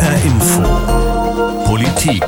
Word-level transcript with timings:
HR 0.00 0.24
Info. 0.24 0.62
Politik. 1.66 2.24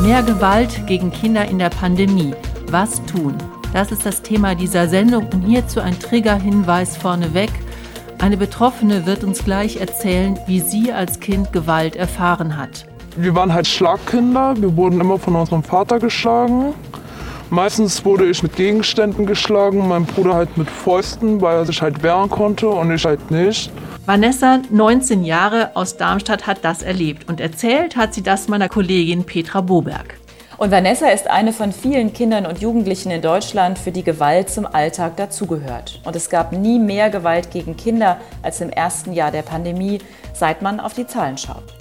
Mehr 0.00 0.22
Gewalt 0.22 0.86
gegen 0.86 1.10
Kinder 1.10 1.44
in 1.44 1.58
der 1.58 1.70
Pandemie. 1.70 2.32
Was 2.70 3.04
tun? 3.06 3.34
Das 3.72 3.90
ist 3.90 4.06
das 4.06 4.22
Thema 4.22 4.54
dieser 4.54 4.86
Sendung 4.86 5.26
und 5.32 5.42
hierzu 5.42 5.80
ein 5.80 5.98
Triggerhinweis 5.98 6.96
vorneweg. 6.96 7.50
Eine 8.20 8.36
Betroffene 8.36 9.06
wird 9.06 9.24
uns 9.24 9.44
gleich 9.44 9.78
erzählen, 9.78 10.38
wie 10.46 10.60
sie 10.60 10.92
als 10.92 11.18
Kind 11.18 11.52
Gewalt 11.52 11.96
erfahren 11.96 12.56
hat. 12.56 12.86
Wir 13.16 13.34
waren 13.34 13.52
halt 13.52 13.66
Schlagkinder. 13.66 14.54
Wir 14.58 14.76
wurden 14.76 15.00
immer 15.00 15.18
von 15.18 15.34
unserem 15.34 15.64
Vater 15.64 15.98
geschlagen. 15.98 16.74
Meistens 17.50 18.04
wurde 18.04 18.26
ich 18.26 18.44
mit 18.44 18.54
Gegenständen 18.54 19.26
geschlagen, 19.26 19.88
mein 19.88 20.04
Bruder 20.04 20.34
halt 20.34 20.56
mit 20.56 20.70
Fäusten, 20.70 21.40
weil 21.40 21.56
er 21.56 21.66
sich 21.66 21.82
halt 21.82 22.04
wehren 22.04 22.30
konnte 22.30 22.68
und 22.68 22.92
ich 22.92 23.04
halt 23.04 23.32
nicht. 23.32 23.72
Vanessa, 24.10 24.60
19 24.68 25.22
Jahre 25.22 25.70
aus 25.76 25.96
Darmstadt, 25.96 26.48
hat 26.48 26.64
das 26.64 26.82
erlebt 26.82 27.28
und 27.28 27.40
erzählt 27.40 27.94
hat 27.94 28.12
sie 28.12 28.24
das 28.24 28.48
meiner 28.48 28.68
Kollegin 28.68 29.22
Petra 29.22 29.60
Boberg. 29.60 30.18
Und 30.56 30.72
Vanessa 30.72 31.10
ist 31.10 31.28
eine 31.28 31.52
von 31.52 31.70
vielen 31.70 32.12
Kindern 32.12 32.44
und 32.44 32.58
Jugendlichen 32.58 33.12
in 33.12 33.22
Deutschland, 33.22 33.78
für 33.78 33.92
die 33.92 34.02
Gewalt 34.02 34.50
zum 34.50 34.66
Alltag 34.66 35.16
dazugehört. 35.16 36.00
Und 36.04 36.16
es 36.16 36.28
gab 36.28 36.50
nie 36.50 36.80
mehr 36.80 37.08
Gewalt 37.08 37.52
gegen 37.52 37.76
Kinder 37.76 38.16
als 38.42 38.60
im 38.60 38.70
ersten 38.70 39.12
Jahr 39.12 39.30
der 39.30 39.42
Pandemie, 39.42 40.00
seit 40.34 40.60
man 40.60 40.80
auf 40.80 40.94
die 40.94 41.06
Zahlen 41.06 41.38
schaut. 41.38 41.72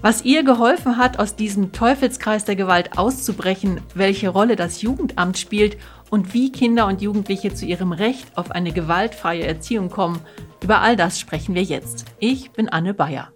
Was 0.00 0.24
ihr 0.24 0.44
geholfen 0.44 0.96
hat, 0.96 1.18
aus 1.18 1.36
diesem 1.36 1.72
Teufelskreis 1.72 2.46
der 2.46 2.56
Gewalt 2.56 2.96
auszubrechen, 2.96 3.82
welche 3.94 4.30
Rolle 4.30 4.56
das 4.56 4.80
Jugendamt 4.80 5.36
spielt 5.36 5.76
und 6.10 6.34
wie 6.34 6.52
Kinder 6.52 6.86
und 6.86 7.02
Jugendliche 7.02 7.54
zu 7.54 7.66
ihrem 7.66 7.92
Recht 7.92 8.36
auf 8.36 8.50
eine 8.50 8.72
gewaltfreie 8.72 9.46
Erziehung 9.46 9.90
kommen, 9.90 10.20
über 10.62 10.80
all 10.80 10.96
das 10.96 11.20
sprechen 11.20 11.54
wir 11.54 11.62
jetzt. 11.62 12.04
Ich 12.18 12.50
bin 12.50 12.68
Anne 12.68 12.94
Bayer. 12.94 13.32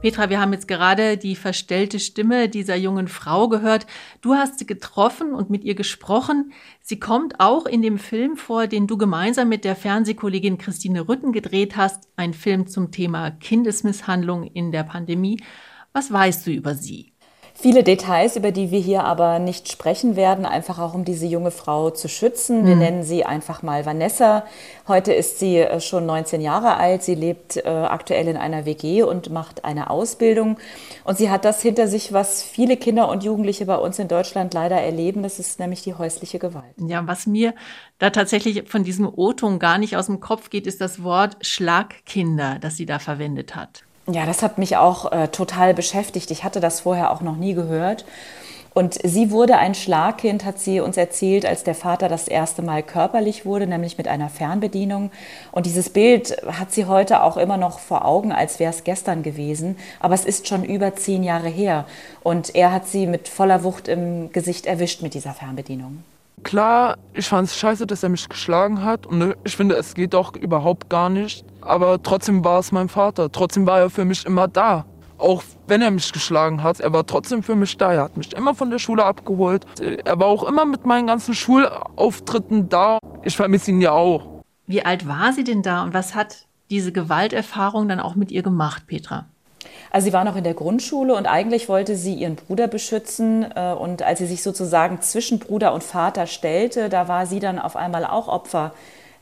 Petra, 0.00 0.30
wir 0.30 0.40
haben 0.40 0.54
jetzt 0.54 0.66
gerade 0.66 1.18
die 1.18 1.36
verstellte 1.36 2.00
Stimme 2.00 2.48
dieser 2.48 2.74
jungen 2.74 3.06
Frau 3.06 3.48
gehört. 3.48 3.86
Du 4.22 4.34
hast 4.34 4.58
sie 4.58 4.66
getroffen 4.66 5.34
und 5.34 5.50
mit 5.50 5.62
ihr 5.62 5.74
gesprochen. 5.74 6.52
Sie 6.80 6.98
kommt 6.98 7.38
auch 7.38 7.66
in 7.66 7.82
dem 7.82 7.98
Film 7.98 8.36
vor, 8.36 8.66
den 8.66 8.86
du 8.86 8.96
gemeinsam 8.96 9.50
mit 9.50 9.62
der 9.62 9.76
Fernsehkollegin 9.76 10.56
Christine 10.56 11.06
Rütten 11.06 11.32
gedreht 11.32 11.76
hast. 11.76 12.08
Ein 12.16 12.32
Film 12.32 12.66
zum 12.66 12.90
Thema 12.90 13.30
Kindesmisshandlung 13.30 14.44
in 14.44 14.72
der 14.72 14.84
Pandemie. 14.84 15.42
Was 15.92 16.10
weißt 16.10 16.46
du 16.46 16.50
über 16.50 16.74
sie? 16.74 17.09
Viele 17.62 17.84
Details, 17.84 18.36
über 18.36 18.52
die 18.52 18.70
wir 18.70 18.80
hier 18.80 19.04
aber 19.04 19.38
nicht 19.38 19.70
sprechen 19.70 20.16
werden, 20.16 20.46
einfach 20.46 20.78
auch 20.78 20.94
um 20.94 21.04
diese 21.04 21.26
junge 21.26 21.50
Frau 21.50 21.90
zu 21.90 22.08
schützen. 22.08 22.64
Wir 22.64 22.74
mhm. 22.74 22.80
nennen 22.80 23.02
sie 23.02 23.26
einfach 23.26 23.62
mal 23.62 23.84
Vanessa. 23.84 24.46
Heute 24.88 25.12
ist 25.12 25.38
sie 25.38 25.58
äh, 25.58 25.78
schon 25.78 26.06
19 26.06 26.40
Jahre 26.40 26.78
alt. 26.78 27.02
Sie 27.02 27.14
lebt 27.14 27.58
äh, 27.58 27.68
aktuell 27.68 28.28
in 28.28 28.38
einer 28.38 28.64
WG 28.64 29.02
und 29.02 29.28
macht 29.28 29.66
eine 29.66 29.90
Ausbildung. 29.90 30.56
Und 31.04 31.18
sie 31.18 31.28
hat 31.28 31.44
das 31.44 31.60
hinter 31.60 31.86
sich, 31.86 32.14
was 32.14 32.42
viele 32.42 32.78
Kinder 32.78 33.10
und 33.10 33.24
Jugendliche 33.24 33.66
bei 33.66 33.76
uns 33.76 33.98
in 33.98 34.08
Deutschland 34.08 34.54
leider 34.54 34.80
erleben. 34.80 35.22
Das 35.22 35.38
ist 35.38 35.60
nämlich 35.60 35.82
die 35.82 35.92
häusliche 35.92 36.38
Gewalt. 36.38 36.74
Ja, 36.78 37.06
was 37.06 37.26
mir 37.26 37.52
da 37.98 38.08
tatsächlich 38.08 38.70
von 38.70 38.84
diesem 38.84 39.06
O-Ton 39.06 39.58
gar 39.58 39.76
nicht 39.76 39.98
aus 39.98 40.06
dem 40.06 40.20
Kopf 40.20 40.48
geht, 40.48 40.66
ist 40.66 40.80
das 40.80 41.02
Wort 41.02 41.36
Schlagkinder, 41.42 42.56
das 42.58 42.78
sie 42.78 42.86
da 42.86 42.98
verwendet 42.98 43.54
hat. 43.54 43.84
Ja, 44.12 44.26
das 44.26 44.42
hat 44.42 44.58
mich 44.58 44.76
auch 44.76 45.12
äh, 45.12 45.28
total 45.28 45.74
beschäftigt. 45.74 46.30
Ich 46.30 46.42
hatte 46.42 46.58
das 46.60 46.80
vorher 46.80 47.12
auch 47.12 47.20
noch 47.20 47.36
nie 47.36 47.54
gehört. 47.54 48.04
Und 48.72 48.98
sie 49.02 49.30
wurde 49.30 49.56
ein 49.58 49.74
Schlagkind, 49.74 50.44
hat 50.44 50.58
sie 50.58 50.80
uns 50.80 50.96
erzählt, 50.96 51.44
als 51.44 51.64
der 51.64 51.74
Vater 51.74 52.08
das 52.08 52.28
erste 52.28 52.62
Mal 52.62 52.82
körperlich 52.84 53.44
wurde, 53.44 53.66
nämlich 53.66 53.98
mit 53.98 54.06
einer 54.06 54.28
Fernbedienung. 54.28 55.10
Und 55.50 55.66
dieses 55.66 55.90
Bild 55.90 56.36
hat 56.46 56.72
sie 56.72 56.86
heute 56.86 57.22
auch 57.24 57.36
immer 57.36 57.56
noch 57.56 57.80
vor 57.80 58.04
Augen, 58.04 58.32
als 58.32 58.60
wäre 58.60 58.72
es 58.72 58.84
gestern 58.84 59.22
gewesen. 59.22 59.76
Aber 59.98 60.14
es 60.14 60.24
ist 60.24 60.46
schon 60.46 60.64
über 60.64 60.94
zehn 60.94 61.24
Jahre 61.24 61.48
her. 61.48 61.84
Und 62.22 62.54
er 62.54 62.72
hat 62.72 62.86
sie 62.86 63.06
mit 63.06 63.28
voller 63.28 63.64
Wucht 63.64 63.88
im 63.88 64.32
Gesicht 64.32 64.66
erwischt 64.66 65.02
mit 65.02 65.14
dieser 65.14 65.34
Fernbedienung. 65.34 66.04
Klar, 66.42 66.96
ich 67.12 67.26
fand 67.26 67.48
es 67.48 67.56
scheiße, 67.56 67.86
dass 67.86 68.02
er 68.02 68.08
mich 68.08 68.28
geschlagen 68.28 68.84
hat. 68.84 69.06
Und 69.06 69.18
ne, 69.18 69.36
ich 69.44 69.56
finde, 69.56 69.76
es 69.76 69.94
geht 69.94 70.14
doch 70.14 70.34
überhaupt 70.34 70.88
gar 70.88 71.08
nicht. 71.08 71.44
Aber 71.60 72.02
trotzdem 72.02 72.44
war 72.44 72.60
es 72.60 72.72
mein 72.72 72.88
Vater. 72.88 73.30
Trotzdem 73.30 73.66
war 73.66 73.78
er 73.78 73.90
für 73.90 74.04
mich 74.04 74.24
immer 74.24 74.48
da. 74.48 74.86
Auch 75.18 75.42
wenn 75.66 75.82
er 75.82 75.90
mich 75.90 76.12
geschlagen 76.12 76.62
hat, 76.62 76.80
er 76.80 76.92
war 76.94 77.06
trotzdem 77.06 77.42
für 77.42 77.54
mich 77.54 77.76
da. 77.76 77.92
Er 77.92 78.04
hat 78.04 78.16
mich 78.16 78.32
immer 78.32 78.54
von 78.54 78.70
der 78.70 78.78
Schule 78.78 79.04
abgeholt. 79.04 79.66
Er 79.80 80.18
war 80.18 80.28
auch 80.28 80.44
immer 80.44 80.64
mit 80.64 80.86
meinen 80.86 81.06
ganzen 81.06 81.34
Schulauftritten 81.34 82.70
da. 82.70 82.98
Ich 83.22 83.36
vermisse 83.36 83.70
ihn 83.70 83.82
ja 83.82 83.92
auch. 83.92 84.42
Wie 84.66 84.82
alt 84.82 85.06
war 85.06 85.32
sie 85.32 85.44
denn 85.44 85.62
da 85.62 85.82
und 85.82 85.92
was 85.92 86.14
hat 86.14 86.46
diese 86.70 86.92
Gewalterfahrung 86.92 87.88
dann 87.88 88.00
auch 88.00 88.14
mit 88.14 88.30
ihr 88.30 88.42
gemacht, 88.42 88.86
Petra? 88.86 89.26
Also 89.90 90.06
sie 90.06 90.12
war 90.12 90.24
noch 90.24 90.36
in 90.36 90.44
der 90.44 90.54
Grundschule 90.54 91.14
und 91.14 91.26
eigentlich 91.26 91.68
wollte 91.68 91.96
sie 91.96 92.14
ihren 92.14 92.36
Bruder 92.36 92.68
beschützen. 92.68 93.44
Äh, 93.54 93.72
und 93.72 94.02
als 94.02 94.20
sie 94.20 94.26
sich 94.26 94.42
sozusagen 94.42 95.00
zwischen 95.02 95.38
Bruder 95.40 95.74
und 95.74 95.82
Vater 95.82 96.26
stellte, 96.26 96.88
da 96.88 97.08
war 97.08 97.26
sie 97.26 97.40
dann 97.40 97.58
auf 97.58 97.76
einmal 97.76 98.04
auch 98.04 98.28
Opfer 98.28 98.72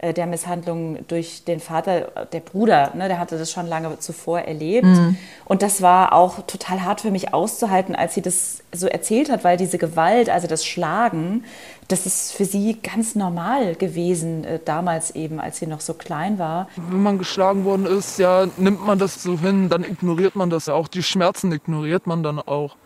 der 0.00 0.26
Misshandlung 0.26 0.98
durch 1.08 1.42
den 1.44 1.58
Vater, 1.58 2.12
der 2.32 2.38
Bruder, 2.38 2.92
ne, 2.94 3.08
der 3.08 3.18
hatte 3.18 3.36
das 3.36 3.50
schon 3.50 3.66
lange 3.66 3.98
zuvor 3.98 4.40
erlebt. 4.40 4.86
Mhm. 4.86 5.16
Und 5.44 5.62
das 5.62 5.82
war 5.82 6.12
auch 6.12 6.46
total 6.46 6.84
hart 6.84 7.00
für 7.00 7.10
mich 7.10 7.34
auszuhalten, 7.34 7.96
als 7.96 8.14
sie 8.14 8.22
das 8.22 8.62
so 8.72 8.86
erzählt 8.86 9.28
hat, 9.28 9.42
weil 9.42 9.56
diese 9.56 9.76
Gewalt, 9.76 10.30
also 10.30 10.46
das 10.46 10.64
Schlagen, 10.64 11.42
das 11.88 12.06
ist 12.06 12.32
für 12.32 12.44
sie 12.44 12.78
ganz 12.80 13.16
normal 13.16 13.74
gewesen, 13.74 14.44
äh, 14.44 14.60
damals 14.64 15.16
eben, 15.16 15.40
als 15.40 15.58
sie 15.58 15.66
noch 15.66 15.80
so 15.80 15.94
klein 15.94 16.38
war. 16.38 16.68
Wenn 16.76 17.02
man 17.02 17.18
geschlagen 17.18 17.64
worden 17.64 17.86
ist, 17.86 18.20
ja, 18.20 18.46
nimmt 18.56 18.86
man 18.86 19.00
das 19.00 19.20
so 19.20 19.38
hin, 19.40 19.68
dann 19.68 19.82
ignoriert 19.82 20.36
man 20.36 20.48
das 20.48 20.66
ja 20.66 20.74
auch. 20.74 20.86
Die 20.86 21.02
Schmerzen 21.02 21.50
ignoriert 21.50 22.06
man 22.06 22.22
dann 22.22 22.38
auch. 22.38 22.76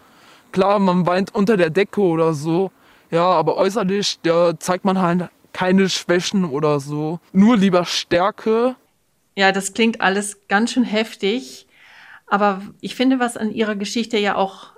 Klar, 0.50 0.78
man 0.78 1.04
weint 1.06 1.34
unter 1.34 1.58
der 1.58 1.68
Decke 1.68 2.00
oder 2.00 2.32
so, 2.32 2.70
ja, 3.10 3.24
aber 3.24 3.58
äußerlich, 3.58 4.20
ja, 4.24 4.58
zeigt 4.58 4.86
man 4.86 5.02
halt 5.02 5.28
keine 5.52 5.88
Schwächen 5.88 6.44
oder 6.44 6.80
so. 6.80 7.20
Nur 7.32 7.56
lieber 7.56 7.84
Stärke. 7.84 8.76
Ja, 9.36 9.52
das 9.52 9.72
klingt 9.72 10.00
alles 10.00 10.40
ganz 10.48 10.72
schön 10.72 10.84
heftig. 10.84 11.66
Aber 12.26 12.62
ich 12.80 12.94
finde, 12.94 13.18
was 13.18 13.36
an 13.36 13.50
ihrer 13.50 13.76
Geschichte 13.76 14.18
ja 14.18 14.36
auch 14.36 14.72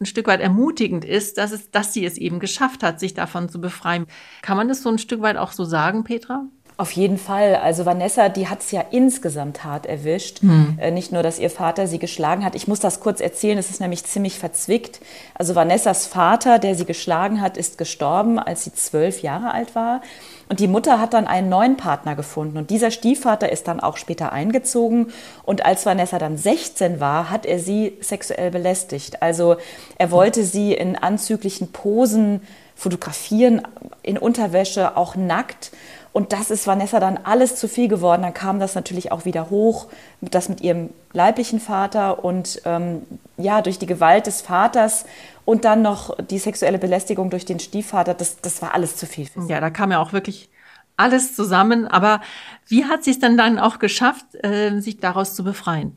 ein 0.00 0.06
Stück 0.06 0.26
weit 0.28 0.40
ermutigend 0.40 1.04
ist, 1.04 1.38
dass, 1.38 1.52
es, 1.52 1.70
dass 1.70 1.92
sie 1.92 2.04
es 2.04 2.16
eben 2.16 2.40
geschafft 2.40 2.82
hat, 2.82 2.98
sich 3.00 3.14
davon 3.14 3.48
zu 3.48 3.60
befreien. 3.60 4.06
Kann 4.42 4.56
man 4.56 4.68
das 4.68 4.82
so 4.82 4.88
ein 4.88 4.98
Stück 4.98 5.20
weit 5.20 5.36
auch 5.36 5.52
so 5.52 5.64
sagen, 5.64 6.04
Petra? 6.04 6.44
Auf 6.80 6.92
jeden 6.92 7.18
Fall. 7.18 7.56
Also 7.56 7.84
Vanessa, 7.84 8.30
die 8.30 8.48
hat 8.48 8.60
es 8.60 8.70
ja 8.70 8.82
insgesamt 8.90 9.64
hart 9.64 9.84
erwischt. 9.84 10.40
Hm. 10.40 10.78
Äh, 10.80 10.90
nicht 10.90 11.12
nur, 11.12 11.22
dass 11.22 11.38
ihr 11.38 11.50
Vater 11.50 11.86
sie 11.86 11.98
geschlagen 11.98 12.42
hat. 12.42 12.54
Ich 12.54 12.68
muss 12.68 12.80
das 12.80 13.00
kurz 13.00 13.20
erzählen, 13.20 13.58
es 13.58 13.68
ist 13.68 13.82
nämlich 13.82 14.04
ziemlich 14.04 14.38
verzwickt. 14.38 14.98
Also 15.34 15.54
Vanessas 15.54 16.06
Vater, 16.06 16.58
der 16.58 16.74
sie 16.74 16.86
geschlagen 16.86 17.42
hat, 17.42 17.58
ist 17.58 17.76
gestorben, 17.76 18.38
als 18.38 18.64
sie 18.64 18.72
zwölf 18.72 19.20
Jahre 19.20 19.52
alt 19.52 19.74
war. 19.74 20.00
Und 20.48 20.58
die 20.58 20.68
Mutter 20.68 20.98
hat 20.98 21.12
dann 21.12 21.26
einen 21.26 21.50
neuen 21.50 21.76
Partner 21.76 22.16
gefunden. 22.16 22.56
Und 22.56 22.70
dieser 22.70 22.90
Stiefvater 22.90 23.52
ist 23.52 23.68
dann 23.68 23.80
auch 23.80 23.98
später 23.98 24.32
eingezogen. 24.32 25.08
Und 25.42 25.66
als 25.66 25.84
Vanessa 25.84 26.18
dann 26.18 26.38
16 26.38 26.98
war, 26.98 27.28
hat 27.28 27.44
er 27.44 27.58
sie 27.58 27.98
sexuell 28.00 28.50
belästigt. 28.50 29.20
Also 29.20 29.56
er 29.98 30.10
wollte 30.10 30.44
sie 30.44 30.72
in 30.72 30.96
anzüglichen 30.96 31.72
Posen 31.72 32.40
fotografieren, 32.74 33.60
in 34.02 34.16
Unterwäsche, 34.16 34.96
auch 34.96 35.14
nackt. 35.14 35.72
Und 36.12 36.32
das 36.32 36.50
ist 36.50 36.66
Vanessa 36.66 36.98
dann 36.98 37.18
alles 37.18 37.56
zu 37.56 37.68
viel 37.68 37.86
geworden. 37.86 38.22
Dann 38.22 38.34
kam 38.34 38.58
das 38.58 38.74
natürlich 38.74 39.12
auch 39.12 39.24
wieder 39.24 39.48
hoch, 39.50 39.86
das 40.20 40.48
mit 40.48 40.60
ihrem 40.60 40.90
leiblichen 41.12 41.60
Vater 41.60 42.24
und 42.24 42.62
ähm, 42.64 43.02
ja, 43.36 43.62
durch 43.62 43.78
die 43.78 43.86
Gewalt 43.86 44.26
des 44.26 44.40
Vaters 44.40 45.04
und 45.44 45.64
dann 45.64 45.82
noch 45.82 46.16
die 46.18 46.38
sexuelle 46.38 46.78
Belästigung 46.78 47.30
durch 47.30 47.44
den 47.44 47.60
Stiefvater. 47.60 48.14
Das, 48.14 48.40
das 48.40 48.60
war 48.60 48.74
alles 48.74 48.96
zu 48.96 49.06
viel. 49.06 49.26
Für 49.26 49.42
sie. 49.42 49.52
Ja, 49.52 49.60
da 49.60 49.70
kam 49.70 49.92
ja 49.92 50.00
auch 50.00 50.12
wirklich 50.12 50.48
alles 50.96 51.34
zusammen. 51.34 51.86
Aber 51.86 52.20
wie 52.66 52.84
hat 52.84 53.04
sie 53.04 53.12
es 53.12 53.20
denn 53.20 53.36
dann 53.36 53.58
auch 53.58 53.78
geschafft, 53.78 54.26
äh, 54.42 54.80
sich 54.80 54.98
daraus 54.98 55.34
zu 55.34 55.44
befreien? 55.44 55.96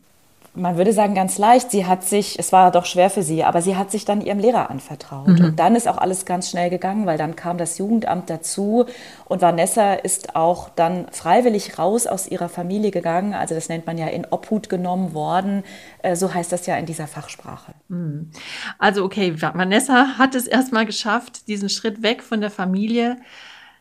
Man 0.55 0.77
würde 0.77 0.93
sagen, 0.93 1.15
ganz 1.15 1.37
leicht. 1.39 1.71
Sie 1.71 1.85
hat 1.85 2.03
sich, 2.03 2.37
es 2.37 2.51
war 2.51 2.71
doch 2.71 2.85
schwer 2.85 3.09
für 3.09 3.23
sie, 3.23 3.43
aber 3.43 3.61
sie 3.61 3.75
hat 3.75 3.89
sich 3.89 4.05
dann 4.05 4.21
ihrem 4.21 4.37
Lehrer 4.37 4.69
anvertraut. 4.69 5.27
Mhm. 5.27 5.45
Und 5.45 5.59
dann 5.59 5.75
ist 5.75 5.87
auch 5.87 5.97
alles 5.97 6.25
ganz 6.25 6.49
schnell 6.49 6.69
gegangen, 6.69 7.05
weil 7.05 7.17
dann 7.17 7.35
kam 7.35 7.57
das 7.57 7.79
Jugendamt 7.79 8.29
dazu 8.29 8.85
und 9.25 9.41
Vanessa 9.41 9.93
ist 9.93 10.35
auch 10.35 10.69
dann 10.69 11.07
freiwillig 11.11 11.79
raus 11.79 12.05
aus 12.05 12.27
ihrer 12.27 12.49
Familie 12.49 12.91
gegangen. 12.91 13.33
Also 13.33 13.55
das 13.55 13.67
nennt 13.67 13.87
man 13.87 13.97
ja 13.97 14.07
in 14.07 14.27
Obhut 14.29 14.69
genommen 14.69 15.13
worden. 15.13 15.63
Äh, 16.03 16.15
so 16.15 16.31
heißt 16.31 16.51
das 16.51 16.67
ja 16.67 16.75
in 16.77 16.85
dieser 16.85 17.07
Fachsprache. 17.07 17.73
Mhm. 17.87 18.29
Also 18.77 19.03
okay, 19.03 19.35
Vanessa 19.41 20.19
hat 20.19 20.35
es 20.35 20.45
erstmal 20.45 20.85
geschafft, 20.85 21.47
diesen 21.47 21.69
Schritt 21.69 22.03
weg 22.03 22.21
von 22.21 22.41
der 22.41 22.51
Familie 22.51 23.17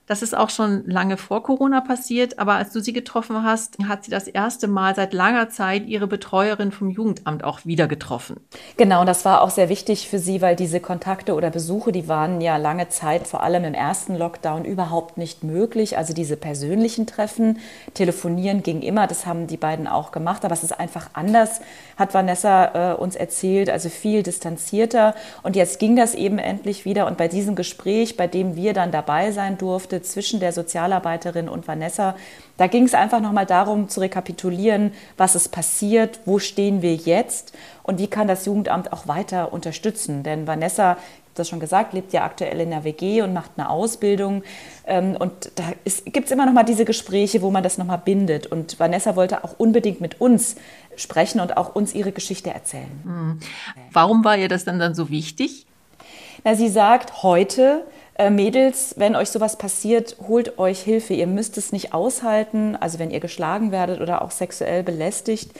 Das 0.06 0.20
ist 0.20 0.36
auch 0.36 0.50
schon 0.50 0.82
lange 0.84 1.16
vor 1.16 1.44
Corona 1.44 1.80
passiert, 1.80 2.40
aber 2.40 2.54
als 2.54 2.72
du 2.72 2.80
sie 2.80 2.92
getroffen 2.92 3.44
hast, 3.44 3.78
hat 3.86 4.04
sie 4.04 4.10
das 4.10 4.26
erste 4.26 4.66
Mal 4.66 4.96
seit 4.96 5.12
langer 5.12 5.48
Zeit 5.48 5.86
ihre 5.86 6.08
Betreuerin 6.08 6.72
vom 6.72 6.90
Jugendamt 6.90 7.44
auch 7.44 7.64
wieder 7.64 7.86
getroffen. 7.86 8.40
Genau, 8.76 9.04
das 9.04 9.24
war 9.24 9.42
auch 9.42 9.50
sehr 9.50 9.68
wichtig 9.68 10.08
für 10.08 10.18
sie, 10.18 10.42
weil 10.42 10.56
diese 10.56 10.80
Kontakte 10.80 11.34
oder 11.34 11.50
Besuche, 11.50 11.92
die 11.92 12.08
waren 12.08 12.40
ja 12.40 12.56
lange 12.56 12.88
Zeit, 12.88 13.28
vor 13.28 13.44
allem 13.44 13.62
im 13.62 13.74
ersten 13.74 14.16
Lockdown, 14.16 14.64
überhaupt 14.64 15.18
nicht 15.18 15.44
möglich. 15.44 15.96
Also 15.96 16.14
diese 16.14 16.36
persönlichen 16.36 17.06
Treffen, 17.06 17.58
telefonieren 17.94 18.64
ging 18.64 18.82
immer, 18.82 19.06
das 19.06 19.24
haben 19.24 19.46
die 19.46 19.56
beiden 19.56 19.86
auch 19.86 20.10
gemacht, 20.10 20.44
aber 20.44 20.54
es 20.54 20.64
ist 20.64 20.78
einfach 20.80 21.10
anders, 21.12 21.60
hat 21.96 22.12
Vanessa 22.12 22.92
äh, 22.92 22.96
uns 22.96 23.14
erzählt, 23.14 23.70
also 23.70 23.88
viel 23.88 24.24
distanzierter. 24.24 25.14
Und 25.44 25.54
jetzt 25.54 25.78
ging 25.78 25.94
das 25.94 26.16
eben 26.16 26.38
endlich 26.38 26.84
wieder. 26.84 27.06
Und 27.06 27.18
bei 27.18 27.28
diesem 27.28 27.54
Gespräch, 27.54 28.16
bei 28.16 28.26
dem 28.26 28.56
wir 28.56 28.72
dann 28.72 28.90
dabei 28.90 29.30
sein 29.30 29.58
durften, 29.58 29.91
durfte 29.92 30.02
zwischen 30.02 30.40
der 30.40 30.52
Sozialarbeiterin 30.52 31.48
und 31.48 31.68
Vanessa. 31.68 32.16
Da 32.56 32.66
ging 32.66 32.84
es 32.84 32.94
einfach 32.94 33.20
nochmal 33.20 33.46
darum 33.46 33.88
zu 33.88 34.00
rekapitulieren, 34.00 34.92
was 35.16 35.34
ist 35.34 35.50
passiert, 35.50 36.20
wo 36.24 36.38
stehen 36.38 36.82
wir 36.82 36.94
jetzt 36.94 37.52
und 37.82 37.98
wie 37.98 38.06
kann 38.06 38.28
das 38.28 38.46
Jugendamt 38.46 38.92
auch 38.92 39.06
weiter 39.06 39.52
unterstützen. 39.52 40.22
Denn 40.22 40.46
Vanessa, 40.46 40.92
ich 40.92 40.98
habe 40.98 41.34
das 41.34 41.48
schon 41.48 41.60
gesagt, 41.60 41.92
lebt 41.92 42.12
ja 42.12 42.24
aktuell 42.24 42.60
in 42.60 42.70
der 42.70 42.84
WG 42.84 43.22
und 43.22 43.32
macht 43.32 43.52
eine 43.56 43.68
Ausbildung. 43.68 44.42
Ähm, 44.86 45.16
und 45.18 45.52
da 45.54 45.64
gibt 46.04 46.26
es 46.26 46.30
immer 46.30 46.46
noch 46.46 46.52
mal 46.52 46.62
diese 46.62 46.84
Gespräche, 46.84 47.42
wo 47.42 47.50
man 47.50 47.62
das 47.62 47.78
noch 47.78 47.86
mal 47.86 47.96
bindet. 47.96 48.46
Und 48.46 48.78
Vanessa 48.78 49.16
wollte 49.16 49.44
auch 49.44 49.54
unbedingt 49.58 50.00
mit 50.00 50.20
uns 50.20 50.56
sprechen 50.96 51.40
und 51.40 51.56
auch 51.56 51.74
uns 51.74 51.94
ihre 51.94 52.12
Geschichte 52.12 52.50
erzählen. 52.50 52.90
Mhm. 53.04 53.40
Warum 53.92 54.24
war 54.24 54.36
ihr 54.36 54.48
das 54.48 54.64
dann, 54.64 54.78
dann 54.78 54.94
so 54.94 55.08
wichtig? 55.10 55.66
Na, 56.44 56.54
sie 56.54 56.68
sagt, 56.68 57.22
heute 57.22 57.84
äh, 58.14 58.30
Mädels, 58.30 58.94
wenn 58.98 59.16
euch 59.16 59.30
sowas 59.30 59.56
passiert, 59.56 60.16
holt 60.26 60.58
euch 60.58 60.80
Hilfe. 60.80 61.14
Ihr 61.14 61.26
müsst 61.26 61.56
es 61.58 61.72
nicht 61.72 61.94
aushalten. 61.94 62.76
Also 62.76 62.98
wenn 62.98 63.10
ihr 63.10 63.20
geschlagen 63.20 63.72
werdet 63.72 64.00
oder 64.00 64.22
auch 64.22 64.30
sexuell 64.30 64.82
belästigt, 64.82 65.52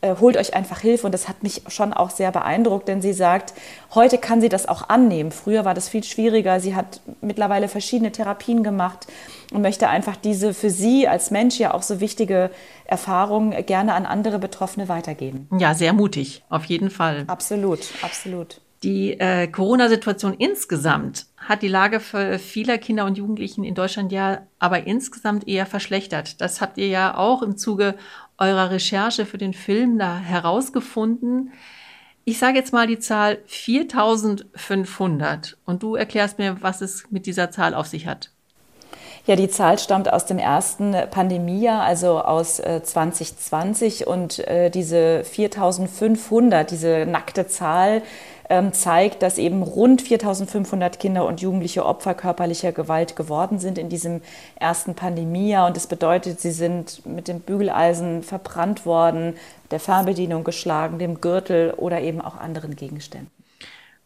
äh, 0.00 0.14
holt 0.20 0.36
euch 0.36 0.54
einfach 0.54 0.80
Hilfe. 0.80 1.06
Und 1.06 1.12
das 1.12 1.28
hat 1.28 1.42
mich 1.42 1.62
schon 1.68 1.92
auch 1.92 2.10
sehr 2.10 2.30
beeindruckt, 2.30 2.88
denn 2.88 3.02
sie 3.02 3.12
sagt, 3.12 3.52
heute 3.94 4.16
kann 4.18 4.40
sie 4.40 4.48
das 4.48 4.68
auch 4.68 4.88
annehmen. 4.88 5.32
Früher 5.32 5.64
war 5.64 5.74
das 5.74 5.88
viel 5.88 6.04
schwieriger. 6.04 6.60
Sie 6.60 6.74
hat 6.74 7.00
mittlerweile 7.20 7.68
verschiedene 7.68 8.12
Therapien 8.12 8.62
gemacht 8.62 9.06
und 9.52 9.62
möchte 9.62 9.88
einfach 9.88 10.16
diese 10.16 10.54
für 10.54 10.70
sie 10.70 11.08
als 11.08 11.30
Mensch 11.30 11.58
ja 11.58 11.74
auch 11.74 11.82
so 11.82 12.00
wichtige 12.00 12.50
Erfahrung 12.84 13.50
gerne 13.66 13.94
an 13.94 14.06
andere 14.06 14.38
Betroffene 14.38 14.88
weitergeben. 14.88 15.48
Ja, 15.58 15.74
sehr 15.74 15.92
mutig, 15.92 16.42
auf 16.48 16.64
jeden 16.64 16.90
Fall. 16.90 17.24
Absolut, 17.26 17.80
absolut. 18.02 18.60
Die 18.82 19.18
äh, 19.18 19.48
Corona-Situation 19.48 20.34
insgesamt 20.34 21.26
hat 21.40 21.62
die 21.62 21.68
Lage 21.68 22.00
vieler 22.00 22.78
Kinder 22.78 23.04
und 23.04 23.16
Jugendlichen 23.16 23.62
in 23.64 23.74
Deutschland 23.74 24.12
ja 24.12 24.42
aber 24.58 24.86
insgesamt 24.86 25.48
eher 25.48 25.66
verschlechtert. 25.66 26.40
Das 26.40 26.60
habt 26.60 26.78
ihr 26.78 26.88
ja 26.88 27.16
auch 27.16 27.42
im 27.42 27.56
Zuge 27.56 27.94
eurer 28.38 28.70
Recherche 28.70 29.26
für 29.26 29.38
den 29.38 29.54
Film 29.54 29.98
da 29.98 30.18
herausgefunden. 30.18 31.52
Ich 32.24 32.38
sage 32.38 32.58
jetzt 32.58 32.72
mal 32.72 32.86
die 32.86 32.98
Zahl 32.98 33.38
4500 33.46 35.56
und 35.64 35.82
du 35.82 35.94
erklärst 35.94 36.38
mir, 36.38 36.60
was 36.60 36.82
es 36.82 37.10
mit 37.10 37.26
dieser 37.26 37.50
Zahl 37.50 37.74
auf 37.74 37.86
sich 37.86 38.06
hat. 38.06 38.30
Ja, 39.28 39.36
die 39.36 39.50
Zahl 39.50 39.78
stammt 39.78 40.10
aus 40.10 40.24
dem 40.24 40.38
ersten 40.38 40.96
Pandemiejahr, 41.10 41.82
also 41.82 42.20
aus 42.20 42.60
äh, 42.60 42.82
2020 42.82 44.06
und 44.06 44.38
äh, 44.38 44.70
diese 44.70 45.22
4500, 45.22 46.70
diese 46.70 47.04
nackte 47.06 47.46
Zahl, 47.46 48.00
zeigt, 48.72 49.22
dass 49.22 49.36
eben 49.36 49.62
rund 49.62 50.00
4500 50.00 50.98
Kinder 50.98 51.26
und 51.26 51.42
Jugendliche 51.42 51.84
Opfer 51.84 52.14
körperlicher 52.14 52.72
Gewalt 52.72 53.14
geworden 53.14 53.58
sind 53.58 53.76
in 53.76 53.90
diesem 53.90 54.22
ersten 54.56 54.94
Pandemiejahr. 54.94 55.66
Und 55.66 55.76
das 55.76 55.86
bedeutet, 55.86 56.40
sie 56.40 56.52
sind 56.52 57.04
mit 57.04 57.28
dem 57.28 57.40
Bügeleisen 57.40 58.22
verbrannt 58.22 58.86
worden, 58.86 59.34
der 59.70 59.80
Fernbedienung 59.80 60.44
geschlagen, 60.44 60.98
dem 60.98 61.20
Gürtel 61.20 61.74
oder 61.76 62.00
eben 62.00 62.22
auch 62.22 62.38
anderen 62.38 62.74
Gegenständen. 62.74 63.30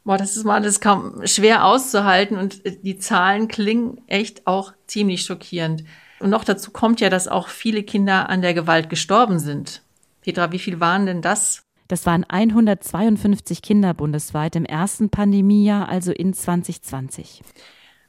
Boah, 0.04 0.18
das 0.18 0.36
ist 0.36 0.44
mal 0.44 0.60
das 0.60 0.80
kaum 0.80 1.24
schwer 1.24 1.64
auszuhalten 1.64 2.36
und 2.36 2.62
die 2.84 2.98
Zahlen 2.98 3.46
klingen 3.46 4.00
echt 4.08 4.48
auch 4.48 4.72
ziemlich 4.88 5.22
schockierend. 5.22 5.84
Und 6.18 6.30
noch 6.30 6.42
dazu 6.42 6.72
kommt 6.72 7.00
ja, 7.00 7.08
dass 7.08 7.28
auch 7.28 7.46
viele 7.46 7.84
Kinder 7.84 8.28
an 8.28 8.42
der 8.42 8.54
Gewalt 8.54 8.90
gestorben 8.90 9.38
sind. 9.38 9.82
Petra, 10.22 10.50
wie 10.50 10.58
viel 10.58 10.80
waren 10.80 11.06
denn 11.06 11.22
das? 11.22 11.64
Das 11.92 12.06
waren 12.06 12.24
152 12.26 13.60
Kinder 13.60 13.92
bundesweit 13.92 14.56
im 14.56 14.64
ersten 14.64 15.10
Pandemiejahr, 15.10 15.90
also 15.90 16.10
in 16.10 16.32
2020. 16.32 17.42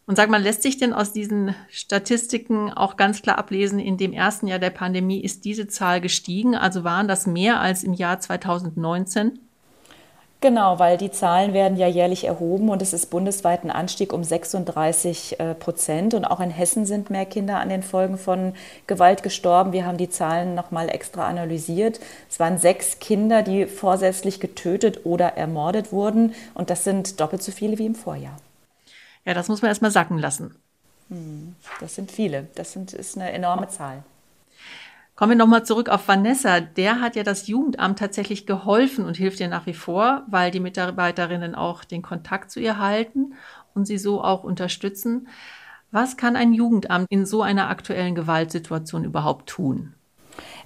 Und 0.05 0.15
sag 0.15 0.29
mal, 0.29 0.41
lässt 0.41 0.63
sich 0.63 0.77
denn 0.77 0.93
aus 0.93 1.11
diesen 1.11 1.53
Statistiken 1.67 2.71
auch 2.71 2.95
ganz 2.95 3.21
klar 3.21 3.37
ablesen, 3.37 3.79
in 3.79 3.97
dem 3.97 4.13
ersten 4.13 4.47
Jahr 4.47 4.59
der 4.59 4.69
Pandemie 4.69 5.21
ist 5.21 5.43
diese 5.43 5.67
Zahl 5.67 5.99
gestiegen? 5.99 6.55
Also 6.55 6.85
waren 6.85 7.09
das 7.09 7.27
mehr 7.27 7.59
als 7.59 7.83
im 7.83 7.91
Jahr 7.91 8.21
2019? 8.21 9.37
Genau, 10.43 10.77
weil 10.77 10.97
die 10.97 11.09
Zahlen 11.09 11.53
werden 11.53 11.77
ja 11.77 11.87
jährlich 11.87 12.25
erhoben 12.25 12.67
und 12.67 12.81
es 12.81 12.91
ist 12.91 13.09
bundesweit 13.09 13.63
ein 13.63 13.71
Anstieg 13.71 14.11
um 14.11 14.25
36 14.25 15.39
äh, 15.39 15.55
Prozent. 15.55 16.13
Und 16.13 16.25
auch 16.25 16.41
in 16.41 16.49
Hessen 16.49 16.85
sind 16.85 17.09
mehr 17.09 17.25
Kinder 17.25 17.59
an 17.59 17.69
den 17.69 17.81
Folgen 17.81 18.17
von 18.17 18.53
Gewalt 18.85 19.23
gestorben. 19.23 19.71
Wir 19.71 19.85
haben 19.85 19.95
die 19.95 20.09
Zahlen 20.09 20.53
nochmal 20.53 20.89
extra 20.89 21.29
analysiert. 21.29 22.01
Es 22.29 22.41
waren 22.41 22.57
sechs 22.57 22.99
Kinder, 22.99 23.41
die 23.41 23.67
vorsätzlich 23.67 24.41
getötet 24.41 25.05
oder 25.05 25.37
ermordet 25.37 25.93
wurden. 25.93 26.35
Und 26.55 26.69
das 26.69 26.83
sind 26.83 27.21
doppelt 27.21 27.41
so 27.41 27.53
viele 27.53 27.77
wie 27.77 27.85
im 27.85 27.95
Vorjahr. 27.95 28.35
Ja, 29.23 29.33
das 29.33 29.47
muss 29.47 29.61
man 29.61 29.69
erstmal 29.69 29.91
sacken 29.91 30.17
lassen. 30.17 30.57
Hm, 31.07 31.55
das 31.79 31.95
sind 31.95 32.11
viele. 32.11 32.47
Das 32.55 32.73
sind, 32.73 32.91
ist 32.91 33.15
eine 33.15 33.31
enorme 33.31 33.69
Zahl. 33.69 34.03
Kommen 35.15 35.31
wir 35.31 35.37
nochmal 35.37 35.63
zurück 35.63 35.89
auf 35.89 36.07
Vanessa. 36.07 36.59
Der 36.59 36.99
hat 36.99 37.15
ja 37.15 37.23
das 37.23 37.47
Jugendamt 37.47 37.99
tatsächlich 37.99 38.47
geholfen 38.47 39.05
und 39.05 39.15
hilft 39.15 39.39
ihr 39.39 39.47
nach 39.47 39.67
wie 39.67 39.75
vor, 39.75 40.23
weil 40.27 40.49
die 40.49 40.59
Mitarbeiterinnen 40.59 41.53
auch 41.53 41.83
den 41.83 42.01
Kontakt 42.01 42.49
zu 42.49 42.59
ihr 42.59 42.79
halten 42.79 43.35
und 43.75 43.85
sie 43.85 43.99
so 43.99 44.23
auch 44.23 44.43
unterstützen. 44.43 45.27
Was 45.91 46.17
kann 46.17 46.35
ein 46.35 46.53
Jugendamt 46.53 47.05
in 47.11 47.27
so 47.27 47.43
einer 47.43 47.69
aktuellen 47.69 48.15
Gewaltsituation 48.15 49.03
überhaupt 49.03 49.49
tun? 49.49 49.93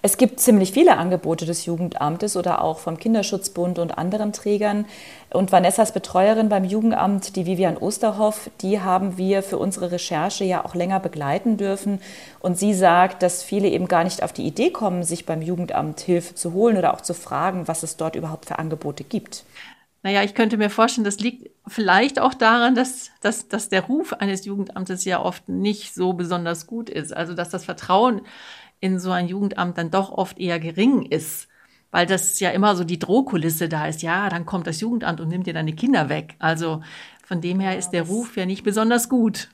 Es 0.02 0.18
gibt 0.18 0.40
ziemlich 0.40 0.72
viele 0.72 0.98
Angebote 0.98 1.46
des 1.46 1.66
Jugendamtes 1.66 2.38
oder 2.38 2.62
auch 2.62 2.80
vom 2.80 2.98
Kinderschutzbund 2.98 3.80
und 3.80 3.98
anderen 3.98 4.32
Trägern. 4.32 4.86
Und 5.32 5.52
Vanessas 5.52 5.92
Betreuerin 5.92 6.50
beim 6.50 6.64
Jugendamt, 6.64 7.36
die 7.36 7.46
Vivian 7.46 7.78
Osterhoff, 7.78 8.50
die 8.62 8.80
haben 8.80 9.18
wir 9.18 9.44
für 9.44 9.58
unsere 9.58 9.92
Recherche 9.92 10.44
ja 10.44 10.64
auch 10.64 10.76
länger 10.76 11.00
begleiten 11.00 11.58
dürfen. 11.58 12.00
Und 12.40 12.58
sie 12.58 12.74
sagt, 12.74 13.24
dass 13.24 13.44
viele 13.44 13.68
eben 13.70 13.88
gar 13.88 14.04
nicht 14.04 14.24
auf 14.24 14.34
die 14.34 14.46
Idee 14.46 14.70
kommen, 14.70 15.04
sich 15.04 15.26
beim 15.26 15.42
Jugendamt 15.42 16.00
Hilfe 16.00 16.36
zu 16.36 16.54
holen 16.54 16.78
oder 16.78 16.94
auch 16.94 17.02
zu 17.02 17.14
fragen, 17.14 17.68
was 17.68 17.84
es 17.84 17.98
dort 17.98 18.16
überhaupt 18.16 18.46
für 18.46 18.60
Angebote 18.60 19.04
gibt. 19.04 19.44
Naja, 20.04 20.24
ich 20.24 20.36
könnte 20.36 20.58
mir 20.58 20.70
vorstellen, 20.70 21.04
das 21.04 21.20
liegt 21.20 21.50
vielleicht 21.68 22.20
auch 22.20 22.34
daran, 22.34 22.76
dass, 22.76 23.10
dass, 23.20 23.48
dass 23.50 23.68
der 23.68 23.84
Ruf 23.84 24.14
eines 24.14 24.46
Jugendamtes 24.46 25.04
ja 25.04 25.20
oft 25.20 25.50
nicht 25.50 25.94
so 25.94 26.14
besonders 26.14 26.68
gut 26.68 26.90
ist. 26.90 27.14
Also 27.14 27.34
dass 27.34 27.50
das 27.50 27.66
Vertrauen 27.66 28.22
in 28.80 29.00
so 29.00 29.12
ein 29.12 29.28
Jugendamt 29.28 29.78
dann 29.78 29.92
doch 29.92 30.12
oft 30.12 30.40
eher 30.40 30.60
gering 30.60 31.04
ist, 31.04 31.48
weil 31.92 32.06
das 32.06 32.40
ja 32.40 32.50
immer 32.52 32.76
so 32.76 32.84
die 32.84 33.00
Drohkulisse 33.00 33.70
da 33.70 33.88
ist. 33.88 34.02
Ja, 34.02 34.30
dann 34.30 34.46
kommt 34.46 34.68
das 34.68 34.82
Jugendamt 34.82 35.20
und 35.20 35.30
nimmt 35.30 35.48
dir 35.48 35.54
deine 35.54 35.74
Kinder 35.74 36.10
weg. 36.10 36.36
Also 36.40 36.82
von 37.26 37.42
dem 37.42 37.60
her 37.60 37.78
ist 37.78 37.92
der 37.92 38.04
Ruf 38.04 38.38
ja 38.38 38.46
nicht 38.46 38.64
besonders 38.64 39.10
gut. 39.10 39.50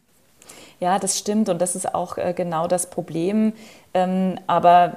Ja, 0.80 1.00
das 1.00 1.18
stimmt 1.18 1.48
und 1.48 1.62
das 1.62 1.75
ist 1.75 1.96
auch 1.96 2.18
äh, 2.18 2.34
genau 2.36 2.68
das 2.68 2.89
Problem. 2.89 3.53
Ähm, 3.94 4.38
aber 4.48 4.94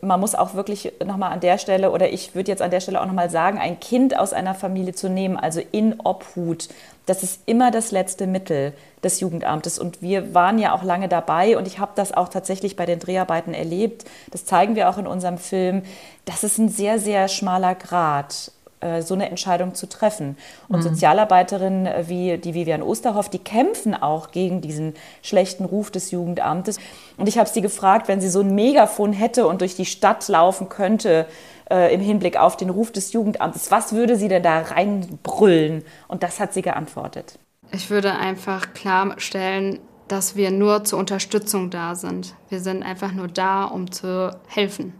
man 0.00 0.18
muss 0.18 0.34
auch 0.34 0.54
wirklich 0.54 0.92
nochmal 1.04 1.32
an 1.32 1.40
der 1.40 1.58
Stelle, 1.58 1.92
oder 1.92 2.10
ich 2.10 2.34
würde 2.34 2.50
jetzt 2.50 2.62
an 2.62 2.70
der 2.70 2.80
Stelle 2.80 3.00
auch 3.00 3.06
nochmal 3.06 3.30
sagen, 3.30 3.58
ein 3.58 3.78
Kind 3.78 4.18
aus 4.18 4.32
einer 4.32 4.54
Familie 4.54 4.92
zu 4.92 5.08
nehmen, 5.08 5.36
also 5.36 5.60
in 5.72 6.00
Obhut, 6.00 6.68
das 7.10 7.24
ist 7.24 7.40
immer 7.46 7.72
das 7.72 7.90
letzte 7.90 8.28
Mittel 8.28 8.72
des 9.02 9.18
Jugendamtes. 9.18 9.80
Und 9.80 10.00
wir 10.00 10.32
waren 10.32 10.60
ja 10.60 10.72
auch 10.72 10.84
lange 10.84 11.08
dabei 11.08 11.58
und 11.58 11.66
ich 11.66 11.80
habe 11.80 11.90
das 11.96 12.12
auch 12.12 12.28
tatsächlich 12.28 12.76
bei 12.76 12.86
den 12.86 13.00
Dreharbeiten 13.00 13.52
erlebt. 13.52 14.04
Das 14.30 14.44
zeigen 14.44 14.76
wir 14.76 14.88
auch 14.88 14.96
in 14.96 15.08
unserem 15.08 15.36
Film. 15.36 15.82
Das 16.24 16.44
ist 16.44 16.58
ein 16.58 16.68
sehr, 16.68 17.00
sehr 17.00 17.26
schmaler 17.26 17.74
Grad 17.74 18.52
äh, 18.78 19.02
so 19.02 19.14
eine 19.14 19.28
Entscheidung 19.28 19.74
zu 19.74 19.88
treffen. 19.88 20.38
Und 20.68 20.78
mhm. 20.78 20.82
Sozialarbeiterinnen 20.82 21.86
äh, 21.86 22.04
wie 22.06 22.38
die 22.38 22.54
Vivian 22.54 22.80
Osterhoff, 22.80 23.28
die 23.28 23.40
kämpfen 23.40 24.00
auch 24.00 24.30
gegen 24.30 24.60
diesen 24.60 24.94
schlechten 25.20 25.64
Ruf 25.64 25.90
des 25.90 26.12
Jugendamtes. 26.12 26.78
Und 27.16 27.28
ich 27.28 27.38
habe 27.38 27.48
sie 27.48 27.60
gefragt, 27.60 28.06
wenn 28.06 28.20
sie 28.20 28.30
so 28.30 28.40
ein 28.40 28.54
Megafon 28.54 29.12
hätte 29.12 29.48
und 29.48 29.62
durch 29.62 29.74
die 29.74 29.84
Stadt 29.84 30.28
laufen 30.28 30.68
könnte, 30.68 31.26
äh, 31.70 31.94
im 31.94 32.00
Hinblick 32.00 32.36
auf 32.36 32.56
den 32.56 32.70
Ruf 32.70 32.92
des 32.92 33.12
Jugendamtes, 33.12 33.70
was 33.70 33.92
würde 33.92 34.16
sie 34.16 34.28
denn 34.28 34.42
da 34.42 34.60
reinbrüllen? 34.60 35.84
Und 36.08 36.22
das 36.22 36.40
hat 36.40 36.52
sie 36.52 36.62
geantwortet. 36.62 37.38
Ich 37.72 37.90
würde 37.90 38.14
einfach 38.14 38.74
klarstellen, 38.74 39.78
dass 40.08 40.34
wir 40.34 40.50
nur 40.50 40.82
zur 40.84 40.98
Unterstützung 40.98 41.70
da 41.70 41.94
sind. 41.94 42.34
Wir 42.48 42.60
sind 42.60 42.82
einfach 42.82 43.12
nur 43.12 43.28
da, 43.28 43.64
um 43.64 43.92
zu 43.92 44.36
helfen. 44.48 44.92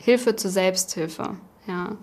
Hilfe 0.00 0.34
zur 0.36 0.50
Selbsthilfe, 0.50 1.36
ja. 1.66 1.96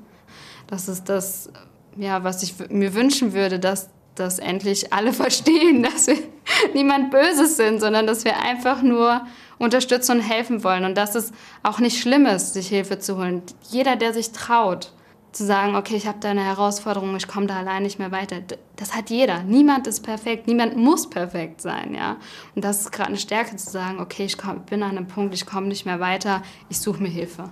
Das 0.67 0.87
ist 0.87 1.09
das, 1.09 1.49
ja, 1.95 2.23
was 2.23 2.43
ich 2.43 2.55
mir 2.69 2.93
wünschen 2.93 3.33
würde, 3.33 3.59
dass 3.59 3.89
dass 4.15 4.39
endlich 4.39 4.91
alle 4.93 5.13
verstehen, 5.23 5.83
dass 5.83 6.07
wir 6.07 6.17
niemand 6.73 7.11
Böses 7.11 7.57
sind, 7.57 7.79
sondern 7.79 8.07
dass 8.07 8.25
wir 8.25 8.39
einfach 8.39 8.81
nur 8.81 9.21
unterstützen 9.57 10.17
und 10.17 10.21
helfen 10.21 10.63
wollen 10.63 10.85
und 10.85 10.97
dass 10.97 11.15
es 11.15 11.31
auch 11.63 11.79
nicht 11.79 11.99
schlimm 12.01 12.25
ist, 12.25 12.53
sich 12.53 12.67
Hilfe 12.67 12.99
zu 12.99 13.17
holen. 13.17 13.41
Jeder, 13.69 13.95
der 13.95 14.13
sich 14.13 14.31
traut, 14.31 14.91
zu 15.35 15.45
sagen, 15.45 15.75
okay, 15.75 15.95
ich 15.95 16.07
habe 16.07 16.19
da 16.19 16.29
eine 16.29 16.43
Herausforderung, 16.43 17.15
ich 17.17 17.27
komme 17.27 17.45
da 17.45 17.57
allein 17.57 17.83
nicht 17.83 17.99
mehr 17.99 18.11
weiter. 18.11 18.37
Das 18.77 18.95
hat 18.95 19.09
jeder. 19.09 19.43
Niemand 19.43 19.85
ist 19.85 20.01
perfekt, 20.01 20.47
niemand 20.47 20.77
muss 20.77 21.09
perfekt 21.09 21.61
sein, 21.61 21.93
ja. 21.93 22.17
Und 22.55 22.63
das 22.63 22.81
ist 22.81 22.91
gerade 22.91 23.09
eine 23.09 23.17
Stärke 23.17 23.55
zu 23.57 23.69
sagen, 23.69 23.99
okay, 23.99 24.25
ich 24.25 24.37
komm, 24.37 24.61
bin 24.65 24.81
an 24.81 24.97
einem 24.97 25.07
Punkt, 25.07 25.33
ich 25.33 25.45
komme 25.45 25.67
nicht 25.67 25.85
mehr 25.85 25.99
weiter, 25.99 26.41
ich 26.69 26.79
suche 26.79 27.03
mir 27.03 27.09
Hilfe. 27.09 27.49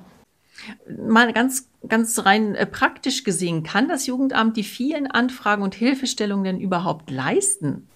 Mal 1.07 1.33
ganz, 1.33 1.67
ganz 1.87 2.25
rein 2.25 2.55
äh, 2.55 2.65
praktisch 2.65 3.23
gesehen, 3.23 3.63
kann 3.63 3.87
das 3.87 4.07
Jugendamt 4.07 4.57
die 4.57 4.63
vielen 4.63 5.07
Anfragen 5.07 5.63
und 5.63 5.75
Hilfestellungen 5.75 6.43
denn 6.43 6.59
überhaupt 6.59 7.09
leisten? 7.09 7.87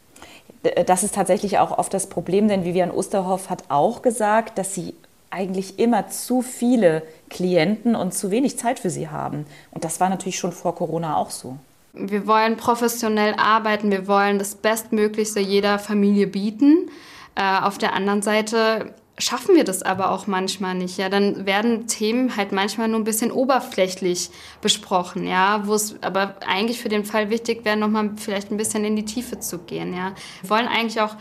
Das 0.85 1.03
ist 1.03 1.15
tatsächlich 1.15 1.59
auch 1.59 1.77
oft 1.77 1.93
das 1.93 2.07
Problem, 2.07 2.47
denn 2.47 2.65
Vivian 2.65 2.91
Osterhoff 2.91 3.49
hat 3.49 3.65
auch 3.69 4.01
gesagt, 4.01 4.57
dass 4.57 4.73
sie 4.73 4.95
eigentlich 5.29 5.77
immer 5.79 6.07
zu 6.07 6.41
viele 6.41 7.03
Klienten 7.29 7.95
und 7.95 8.13
zu 8.13 8.31
wenig 8.31 8.57
Zeit 8.57 8.79
für 8.79 8.89
sie 8.89 9.09
haben. 9.09 9.45
Und 9.71 9.83
das 9.83 9.99
war 9.99 10.09
natürlich 10.09 10.39
schon 10.39 10.51
vor 10.51 10.75
Corona 10.75 11.17
auch 11.17 11.29
so. 11.29 11.57
Wir 11.93 12.27
wollen 12.27 12.57
professionell 12.57 13.35
arbeiten, 13.37 13.91
wir 13.91 14.07
wollen 14.07 14.39
das 14.39 14.55
Bestmöglichste 14.55 15.39
jeder 15.39 15.79
Familie 15.79 16.27
bieten. 16.27 16.89
Äh, 17.35 17.61
auf 17.61 17.77
der 17.77 17.93
anderen 17.93 18.21
Seite 18.21 18.93
schaffen 19.17 19.55
wir 19.55 19.63
das 19.63 19.81
aber 19.81 20.11
auch 20.11 20.27
manchmal 20.27 20.75
nicht. 20.75 20.97
Ja, 20.97 21.09
dann 21.09 21.45
werden 21.45 21.87
Themen 21.87 22.35
halt 22.37 22.51
manchmal 22.51 22.87
nur 22.87 22.99
ein 22.99 23.03
bisschen 23.03 23.31
oberflächlich 23.31 24.29
besprochen, 24.61 25.25
ja, 25.27 25.65
wo 25.65 25.73
es 25.73 25.95
aber 26.01 26.35
eigentlich 26.45 26.79
für 26.79 26.89
den 26.89 27.05
Fall 27.05 27.29
wichtig 27.29 27.65
wäre, 27.65 27.77
nochmal 27.77 28.11
vielleicht 28.17 28.51
ein 28.51 28.57
bisschen 28.57 28.85
in 28.85 28.95
die 28.95 29.05
Tiefe 29.05 29.39
zu 29.39 29.59
gehen, 29.59 29.95
ja. 29.95 30.13
Wir 30.41 30.49
wollen 30.49 30.67
eigentlich 30.67 31.01
auch 31.01 31.15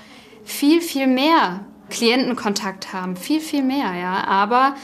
viel, 0.44 0.80
viel 0.80 1.06
mehr 1.06 1.60
Klientenkontakt 1.88 2.92
haben, 2.92 3.16
viel, 3.16 3.40
viel 3.40 3.62
mehr, 3.62 3.94
ja, 3.94 4.24
aber 4.24 4.74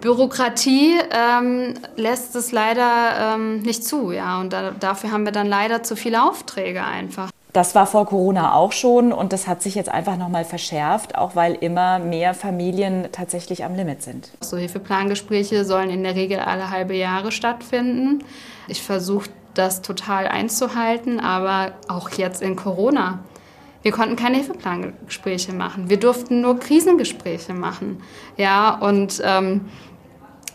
Bürokratie 0.00 0.94
ähm, 1.10 1.74
lässt 1.96 2.34
es 2.36 2.52
leider 2.52 3.34
ähm, 3.34 3.60
nicht 3.60 3.84
zu, 3.84 4.10
ja, 4.10 4.40
und 4.40 4.52
da, 4.52 4.72
dafür 4.72 5.12
haben 5.12 5.24
wir 5.24 5.32
dann 5.32 5.46
leider 5.46 5.82
zu 5.82 5.94
viele 5.96 6.22
Aufträge 6.22 6.84
einfach. 6.84 7.30
Das 7.56 7.74
war 7.74 7.86
vor 7.86 8.04
Corona 8.04 8.52
auch 8.54 8.72
schon 8.72 9.14
und 9.14 9.32
das 9.32 9.46
hat 9.46 9.62
sich 9.62 9.76
jetzt 9.76 9.88
einfach 9.88 10.18
nochmal 10.18 10.44
verschärft, 10.44 11.14
auch 11.16 11.36
weil 11.36 11.54
immer 11.54 11.98
mehr 11.98 12.34
Familien 12.34 13.08
tatsächlich 13.12 13.64
am 13.64 13.74
Limit 13.74 14.02
sind. 14.02 14.28
So 14.42 14.58
Hilfeplangespräche 14.58 15.64
sollen 15.64 15.88
in 15.88 16.02
der 16.02 16.14
Regel 16.14 16.38
alle 16.38 16.68
halbe 16.68 16.94
Jahre 16.94 17.32
stattfinden. 17.32 18.22
Ich 18.68 18.82
versuche 18.82 19.30
das 19.54 19.80
total 19.80 20.28
einzuhalten, 20.28 21.18
aber 21.18 21.72
auch 21.88 22.10
jetzt 22.10 22.42
in 22.42 22.56
Corona. 22.56 23.20
Wir 23.80 23.90
konnten 23.90 24.16
keine 24.16 24.36
Hilfeplangespräche 24.36 25.54
machen. 25.54 25.88
Wir 25.88 25.98
durften 25.98 26.42
nur 26.42 26.60
Krisengespräche 26.60 27.54
machen. 27.54 28.02
Ja, 28.36 28.74
und 28.74 29.22
ähm, 29.24 29.62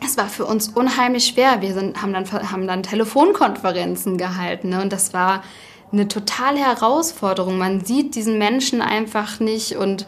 es 0.05 0.17
war 0.17 0.27
für 0.27 0.45
uns 0.45 0.67
unheimlich 0.67 1.25
schwer. 1.25 1.61
Wir 1.61 1.73
sind, 1.73 1.99
haben, 1.99 2.13
dann, 2.13 2.51
haben 2.51 2.67
dann 2.67 2.83
Telefonkonferenzen 2.83 4.19
gehalten. 4.19 4.69
Ne? 4.69 4.83
Und 4.83 4.93
das 4.93 5.15
war 5.15 5.41
eine 5.91 6.07
totale 6.07 6.59
Herausforderung. 6.59 7.57
Man 7.57 7.83
sieht 7.83 8.15
diesen 8.15 8.37
Menschen 8.37 8.81
einfach 8.81 9.39
nicht 9.39 9.75
und 9.75 10.05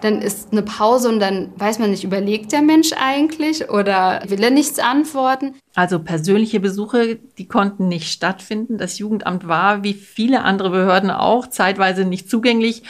dann 0.00 0.20
ist 0.20 0.52
eine 0.52 0.62
Pause 0.62 1.08
und 1.08 1.20
dann 1.20 1.52
weiß 1.56 1.78
man 1.78 1.90
nicht, 1.90 2.04
überlegt 2.04 2.52
der 2.52 2.62
Mensch 2.62 2.92
eigentlich 2.96 3.70
oder 3.70 4.22
will 4.26 4.42
er 4.42 4.50
nichts 4.50 4.78
antworten? 4.78 5.54
Also 5.74 5.98
persönliche 5.98 6.60
Besuche, 6.60 7.18
die 7.38 7.48
konnten 7.48 7.88
nicht 7.88 8.12
stattfinden. 8.12 8.78
Das 8.78 8.98
Jugendamt 8.98 9.48
war, 9.48 9.82
wie 9.82 9.94
viele 9.94 10.42
andere 10.42 10.70
Behörden 10.70 11.10
auch, 11.10 11.48
zeitweise 11.48 12.04
nicht 12.04 12.30
zugänglich. 12.30 12.82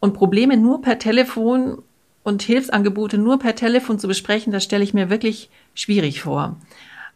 Und 0.00 0.14
Probleme 0.14 0.56
nur 0.56 0.82
per 0.82 0.98
Telefon 0.98 1.82
und 2.24 2.42
Hilfsangebote 2.42 3.18
nur 3.18 3.38
per 3.38 3.54
Telefon 3.54 3.98
zu 3.98 4.08
besprechen, 4.08 4.52
das 4.52 4.64
stelle 4.64 4.84
ich 4.84 4.94
mir 4.94 5.10
wirklich 5.10 5.50
schwierig 5.74 6.20
vor. 6.22 6.56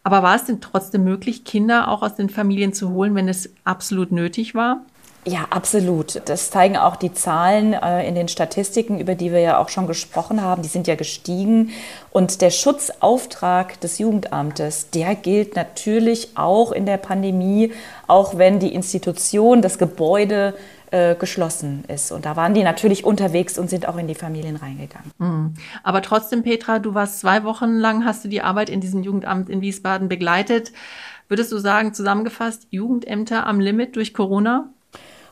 Aber 0.08 0.22
war 0.22 0.36
es 0.36 0.46
denn 0.46 0.62
trotzdem 0.62 1.04
möglich, 1.04 1.44
Kinder 1.44 1.88
auch 1.88 2.00
aus 2.00 2.16
den 2.16 2.30
Familien 2.30 2.72
zu 2.72 2.92
holen, 2.92 3.14
wenn 3.14 3.28
es 3.28 3.50
absolut 3.64 4.10
nötig 4.10 4.54
war? 4.54 4.80
Ja, 5.26 5.48
absolut. 5.50 6.22
Das 6.24 6.50
zeigen 6.50 6.78
auch 6.78 6.96
die 6.96 7.12
Zahlen 7.12 7.74
äh, 7.74 8.08
in 8.08 8.14
den 8.14 8.28
Statistiken, 8.28 8.98
über 9.00 9.14
die 9.14 9.32
wir 9.32 9.40
ja 9.40 9.58
auch 9.58 9.68
schon 9.68 9.86
gesprochen 9.86 10.40
haben. 10.40 10.62
Die 10.62 10.68
sind 10.68 10.86
ja 10.86 10.94
gestiegen. 10.94 11.72
Und 12.10 12.40
der 12.40 12.48
Schutzauftrag 12.48 13.78
des 13.82 13.98
Jugendamtes, 13.98 14.88
der 14.88 15.14
gilt 15.14 15.56
natürlich 15.56 16.30
auch 16.38 16.72
in 16.72 16.86
der 16.86 16.96
Pandemie, 16.96 17.74
auch 18.06 18.38
wenn 18.38 18.60
die 18.60 18.72
Institution, 18.72 19.60
das 19.60 19.76
Gebäude 19.76 20.54
äh, 20.90 21.14
geschlossen 21.14 21.84
ist. 21.88 22.12
Und 22.12 22.24
da 22.24 22.36
waren 22.36 22.54
die 22.54 22.62
natürlich 22.62 23.04
unterwegs 23.04 23.58
und 23.58 23.68
sind 23.68 23.86
auch 23.88 23.96
in 23.96 24.06
die 24.06 24.14
Familien 24.14 24.56
reingegangen. 24.56 25.12
Mhm. 25.18 25.54
Aber 25.82 26.02
trotzdem, 26.02 26.42
Petra, 26.42 26.78
du 26.78 26.94
warst 26.94 27.20
zwei 27.20 27.44
Wochen 27.44 27.76
lang, 27.76 28.04
hast 28.04 28.24
du 28.24 28.28
die 28.28 28.42
Arbeit 28.42 28.70
in 28.70 28.80
diesem 28.80 29.02
Jugendamt 29.02 29.48
in 29.48 29.60
Wiesbaden 29.60 30.08
begleitet. 30.08 30.72
Würdest 31.28 31.52
du 31.52 31.58
sagen, 31.58 31.92
zusammengefasst, 31.92 32.66
Jugendämter 32.70 33.46
am 33.46 33.60
Limit 33.60 33.96
durch 33.96 34.14
Corona? 34.14 34.70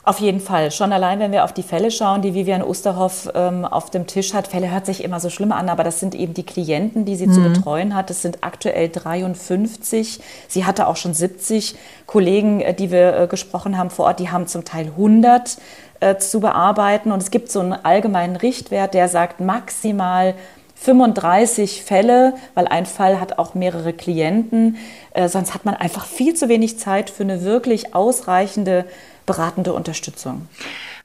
Auf 0.07 0.21
jeden 0.21 0.39
Fall. 0.39 0.71
Schon 0.71 0.93
allein, 0.93 1.19
wenn 1.19 1.33
wir 1.33 1.43
auf 1.43 1.51
die 1.51 1.63
Fälle 1.63 1.91
schauen, 1.91 2.21
die 2.21 2.33
Vivian 2.33 2.61
Osterhoff 2.61 3.29
ähm, 3.35 3.65
auf 3.65 3.89
dem 3.89 4.07
Tisch 4.07 4.33
hat. 4.33 4.47
Fälle 4.47 4.71
hört 4.71 4.85
sich 4.85 5.03
immer 5.03 5.19
so 5.19 5.29
schlimm 5.29 5.51
an, 5.51 5.67
aber 5.67 5.83
das 5.83 5.99
sind 5.99 6.15
eben 6.15 6.33
die 6.33 6.45
Klienten, 6.45 7.03
die 7.03 7.17
sie 7.17 7.27
mhm. 7.27 7.33
zu 7.33 7.41
betreuen 7.41 7.93
hat. 7.93 8.09
Es 8.09 8.21
sind 8.21 8.37
aktuell 8.39 8.87
53. 8.87 10.21
Sie 10.47 10.63
hatte 10.63 10.87
auch 10.87 10.95
schon 10.95 11.13
70 11.13 11.75
Kollegen, 12.05 12.61
äh, 12.61 12.73
die 12.73 12.89
wir 12.89 13.19
äh, 13.19 13.27
gesprochen 13.27 13.77
haben 13.77 13.89
vor 13.89 14.05
Ort. 14.05 14.21
Die 14.21 14.29
haben 14.29 14.47
zum 14.47 14.63
Teil 14.63 14.85
100 14.85 15.57
äh, 15.99 16.15
zu 16.15 16.39
bearbeiten. 16.39 17.11
Und 17.11 17.21
es 17.21 17.29
gibt 17.29 17.51
so 17.51 17.59
einen 17.59 17.73
allgemeinen 17.73 18.37
Richtwert, 18.37 18.93
der 18.93 19.09
sagt 19.09 19.41
maximal 19.41 20.35
35 20.75 21.83
Fälle, 21.83 22.35
weil 22.53 22.69
ein 22.69 22.85
Fall 22.85 23.19
hat 23.19 23.39
auch 23.39 23.55
mehrere 23.55 23.91
Klienten. 23.91 24.77
Äh, 25.11 25.27
sonst 25.27 25.53
hat 25.53 25.65
man 25.65 25.75
einfach 25.75 26.05
viel 26.05 26.33
zu 26.33 26.47
wenig 26.47 26.79
Zeit 26.79 27.09
für 27.09 27.23
eine 27.23 27.43
wirklich 27.43 27.93
ausreichende 27.93 28.85
beratende 29.27 29.73
Unterstützung. 29.73 30.47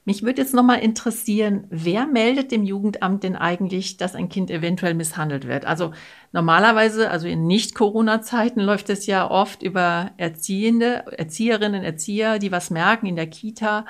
Mich 0.05 0.23
würde 0.23 0.41
jetzt 0.41 0.53
noch 0.53 0.63
mal 0.63 0.75
interessieren, 0.75 1.65
wer 1.69 2.07
meldet 2.07 2.51
dem 2.51 2.63
Jugendamt 2.63 3.23
denn 3.23 3.35
eigentlich, 3.35 3.97
dass 3.97 4.15
ein 4.15 4.27
Kind 4.27 4.49
eventuell 4.49 4.95
misshandelt 4.95 5.47
wird? 5.47 5.65
Also 5.65 5.93
normalerweise, 6.31 7.09
also 7.11 7.27
in 7.27 7.45
Nicht-Corona-Zeiten 7.45 8.59
läuft 8.59 8.89
es 8.89 9.05
ja 9.05 9.29
oft 9.29 9.61
über 9.61 10.11
Erziehende, 10.17 11.05
Erzieherinnen, 11.17 11.83
Erzieher, 11.83 12.39
die 12.39 12.51
was 12.51 12.69
merken 12.69 13.05
in 13.05 13.15
der 13.15 13.27
Kita 13.27 13.85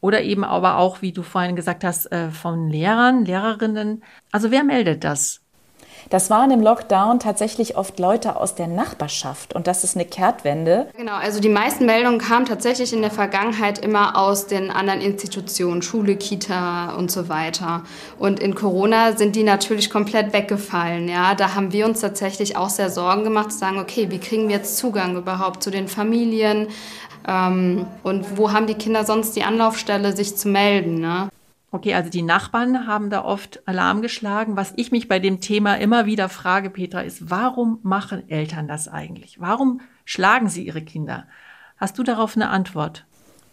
oder 0.00 0.22
eben 0.22 0.44
aber 0.44 0.78
auch, 0.78 1.02
wie 1.02 1.12
du 1.12 1.22
vorhin 1.22 1.56
gesagt 1.56 1.82
hast, 1.82 2.10
äh, 2.12 2.30
von 2.30 2.70
Lehrern, 2.70 3.24
Lehrerinnen. 3.24 4.04
Also 4.30 4.50
wer 4.50 4.64
meldet 4.64 5.04
das? 5.04 5.45
Das 6.08 6.30
waren 6.30 6.50
im 6.50 6.60
Lockdown 6.60 7.18
tatsächlich 7.18 7.76
oft 7.76 7.98
Leute 7.98 8.36
aus 8.36 8.54
der 8.54 8.68
Nachbarschaft 8.68 9.54
und 9.54 9.66
das 9.66 9.82
ist 9.82 9.96
eine 9.96 10.04
Kehrtwende. 10.04 10.88
Genau, 10.96 11.14
also 11.14 11.40
die 11.40 11.48
meisten 11.48 11.84
Meldungen 11.86 12.18
kamen 12.18 12.46
tatsächlich 12.46 12.92
in 12.92 13.02
der 13.02 13.10
Vergangenheit 13.10 13.78
immer 13.78 14.16
aus 14.16 14.46
den 14.46 14.70
anderen 14.70 15.00
Institutionen, 15.00 15.82
Schule, 15.82 16.16
Kita 16.16 16.94
und 16.94 17.10
so 17.10 17.28
weiter. 17.28 17.82
Und 18.18 18.40
in 18.40 18.54
Corona 18.54 19.16
sind 19.16 19.34
die 19.34 19.42
natürlich 19.42 19.90
komplett 19.90 20.32
weggefallen. 20.32 21.08
Ja, 21.08 21.34
da 21.34 21.54
haben 21.54 21.72
wir 21.72 21.86
uns 21.86 22.00
tatsächlich 22.00 22.56
auch 22.56 22.68
sehr 22.68 22.90
Sorgen 22.90 23.24
gemacht, 23.24 23.52
zu 23.52 23.58
sagen, 23.58 23.78
okay, 23.78 24.10
wie 24.10 24.18
kriegen 24.18 24.48
wir 24.48 24.56
jetzt 24.56 24.76
Zugang 24.76 25.16
überhaupt 25.16 25.62
zu 25.62 25.70
den 25.70 25.88
Familien? 25.88 26.68
Ähm, 27.26 27.86
und 28.02 28.38
wo 28.38 28.52
haben 28.52 28.66
die 28.66 28.74
Kinder 28.74 29.04
sonst 29.04 29.34
die 29.34 29.42
Anlaufstelle, 29.42 30.14
sich 30.14 30.36
zu 30.36 30.48
melden? 30.48 31.00
Ne? 31.00 31.28
Okay, 31.76 31.92
also 31.92 32.08
die 32.08 32.22
Nachbarn 32.22 32.86
haben 32.86 33.10
da 33.10 33.22
oft 33.22 33.68
Alarm 33.68 34.00
geschlagen. 34.00 34.56
Was 34.56 34.72
ich 34.76 34.92
mich 34.92 35.08
bei 35.08 35.18
dem 35.18 35.42
Thema 35.42 35.74
immer 35.74 36.06
wieder 36.06 36.30
frage, 36.30 36.70
Petra, 36.70 37.02
ist, 37.02 37.28
warum 37.28 37.80
machen 37.82 38.30
Eltern 38.30 38.66
das 38.66 38.88
eigentlich? 38.88 39.42
Warum 39.42 39.82
schlagen 40.06 40.48
sie 40.48 40.66
ihre 40.66 40.80
Kinder? 40.80 41.28
Hast 41.76 41.98
du 41.98 42.02
darauf 42.02 42.34
eine 42.34 42.48
Antwort? 42.48 43.04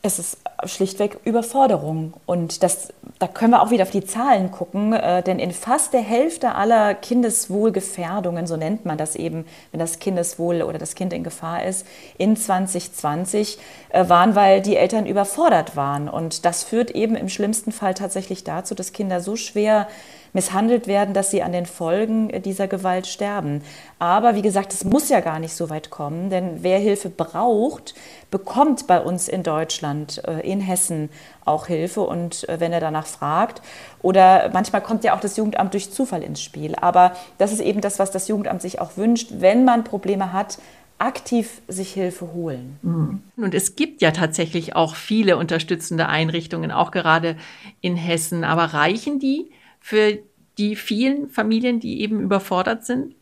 Es 0.05 0.19
ist 0.19 0.37
schlichtweg 0.65 1.19
Überforderung. 1.23 2.13
Und 2.25 2.61
das, 2.61 2.89
da 3.19 3.27
können 3.27 3.51
wir 3.51 3.61
auch 3.61 3.71
wieder 3.71 3.83
auf 3.83 3.89
die 3.89 4.03
Zahlen 4.03 4.51
gucken, 4.51 4.91
äh, 4.91 5.23
denn 5.23 5.39
in 5.39 5.51
fast 5.51 5.93
der 5.93 6.01
Hälfte 6.01 6.55
aller 6.55 6.93
Kindeswohlgefährdungen, 6.93 8.45
so 8.45 8.57
nennt 8.57 8.85
man 8.85 8.97
das 8.97 9.15
eben, 9.15 9.45
wenn 9.71 9.79
das 9.79 9.99
Kindeswohl 9.99 10.61
oder 10.63 10.77
das 10.77 10.95
Kind 10.95 11.13
in 11.13 11.23
Gefahr 11.23 11.63
ist, 11.63 11.87
in 12.17 12.35
2020 12.35 13.57
äh, 13.89 14.09
waren, 14.09 14.35
weil 14.35 14.61
die 14.61 14.75
Eltern 14.75 15.05
überfordert 15.05 15.77
waren. 15.77 16.09
Und 16.09 16.43
das 16.43 16.63
führt 16.63 16.91
eben 16.91 17.15
im 17.15 17.29
schlimmsten 17.29 17.71
Fall 17.71 17.93
tatsächlich 17.93 18.43
dazu, 18.43 18.75
dass 18.75 18.91
Kinder 18.91 19.21
so 19.21 19.37
schwer 19.37 19.87
misshandelt 20.33 20.87
werden, 20.87 21.13
dass 21.13 21.31
sie 21.31 21.43
an 21.43 21.51
den 21.51 21.65
Folgen 21.65 22.41
dieser 22.41 22.67
Gewalt 22.67 23.07
sterben. 23.07 23.61
Aber 23.99 24.35
wie 24.35 24.41
gesagt, 24.41 24.73
es 24.73 24.83
muss 24.83 25.09
ja 25.09 25.19
gar 25.19 25.39
nicht 25.39 25.55
so 25.55 25.69
weit 25.69 25.89
kommen, 25.89 26.29
denn 26.29 26.63
wer 26.63 26.79
Hilfe 26.79 27.09
braucht, 27.09 27.93
bekommt 28.31 28.87
bei 28.87 28.99
uns 28.99 29.27
in 29.27 29.43
Deutschland, 29.43 30.21
äh, 30.27 30.39
in 30.41 30.59
Hessen 30.59 31.09
auch 31.45 31.67
Hilfe 31.67 32.01
und 32.01 32.47
äh, 32.49 32.59
wenn 32.59 32.73
er 32.73 32.79
danach 32.79 33.05
fragt. 33.05 33.61
Oder 34.01 34.49
manchmal 34.51 34.81
kommt 34.81 35.03
ja 35.03 35.15
auch 35.15 35.19
das 35.19 35.37
Jugendamt 35.37 35.73
durch 35.73 35.91
Zufall 35.91 36.23
ins 36.23 36.41
Spiel. 36.41 36.75
Aber 36.75 37.13
das 37.37 37.53
ist 37.53 37.61
eben 37.61 37.81
das, 37.81 37.99
was 37.99 38.11
das 38.11 38.27
Jugendamt 38.27 38.61
sich 38.61 38.81
auch 38.81 38.97
wünscht, 38.97 39.29
wenn 39.37 39.65
man 39.65 39.83
Probleme 39.83 40.33
hat, 40.33 40.57
aktiv 40.97 41.61
sich 41.67 41.93
Hilfe 41.93 42.33
holen. 42.33 42.79
Mhm. 42.81 43.23
Und 43.35 43.53
es 43.53 43.75
gibt 43.75 44.01
ja 44.01 44.11
tatsächlich 44.11 44.75
auch 44.75 44.95
viele 44.95 45.37
unterstützende 45.37 46.07
Einrichtungen, 46.07 46.71
auch 46.71 46.91
gerade 46.91 47.35
in 47.81 47.95
Hessen. 47.95 48.43
Aber 48.43 48.65
reichen 48.65 49.19
die 49.19 49.51
für 49.83 50.17
die 50.57 50.77
vielen 50.77 51.29
Familien, 51.29 51.81
die 51.81 52.01
eben 52.01 52.21
überfordert 52.21 52.85
sind? 52.85 53.15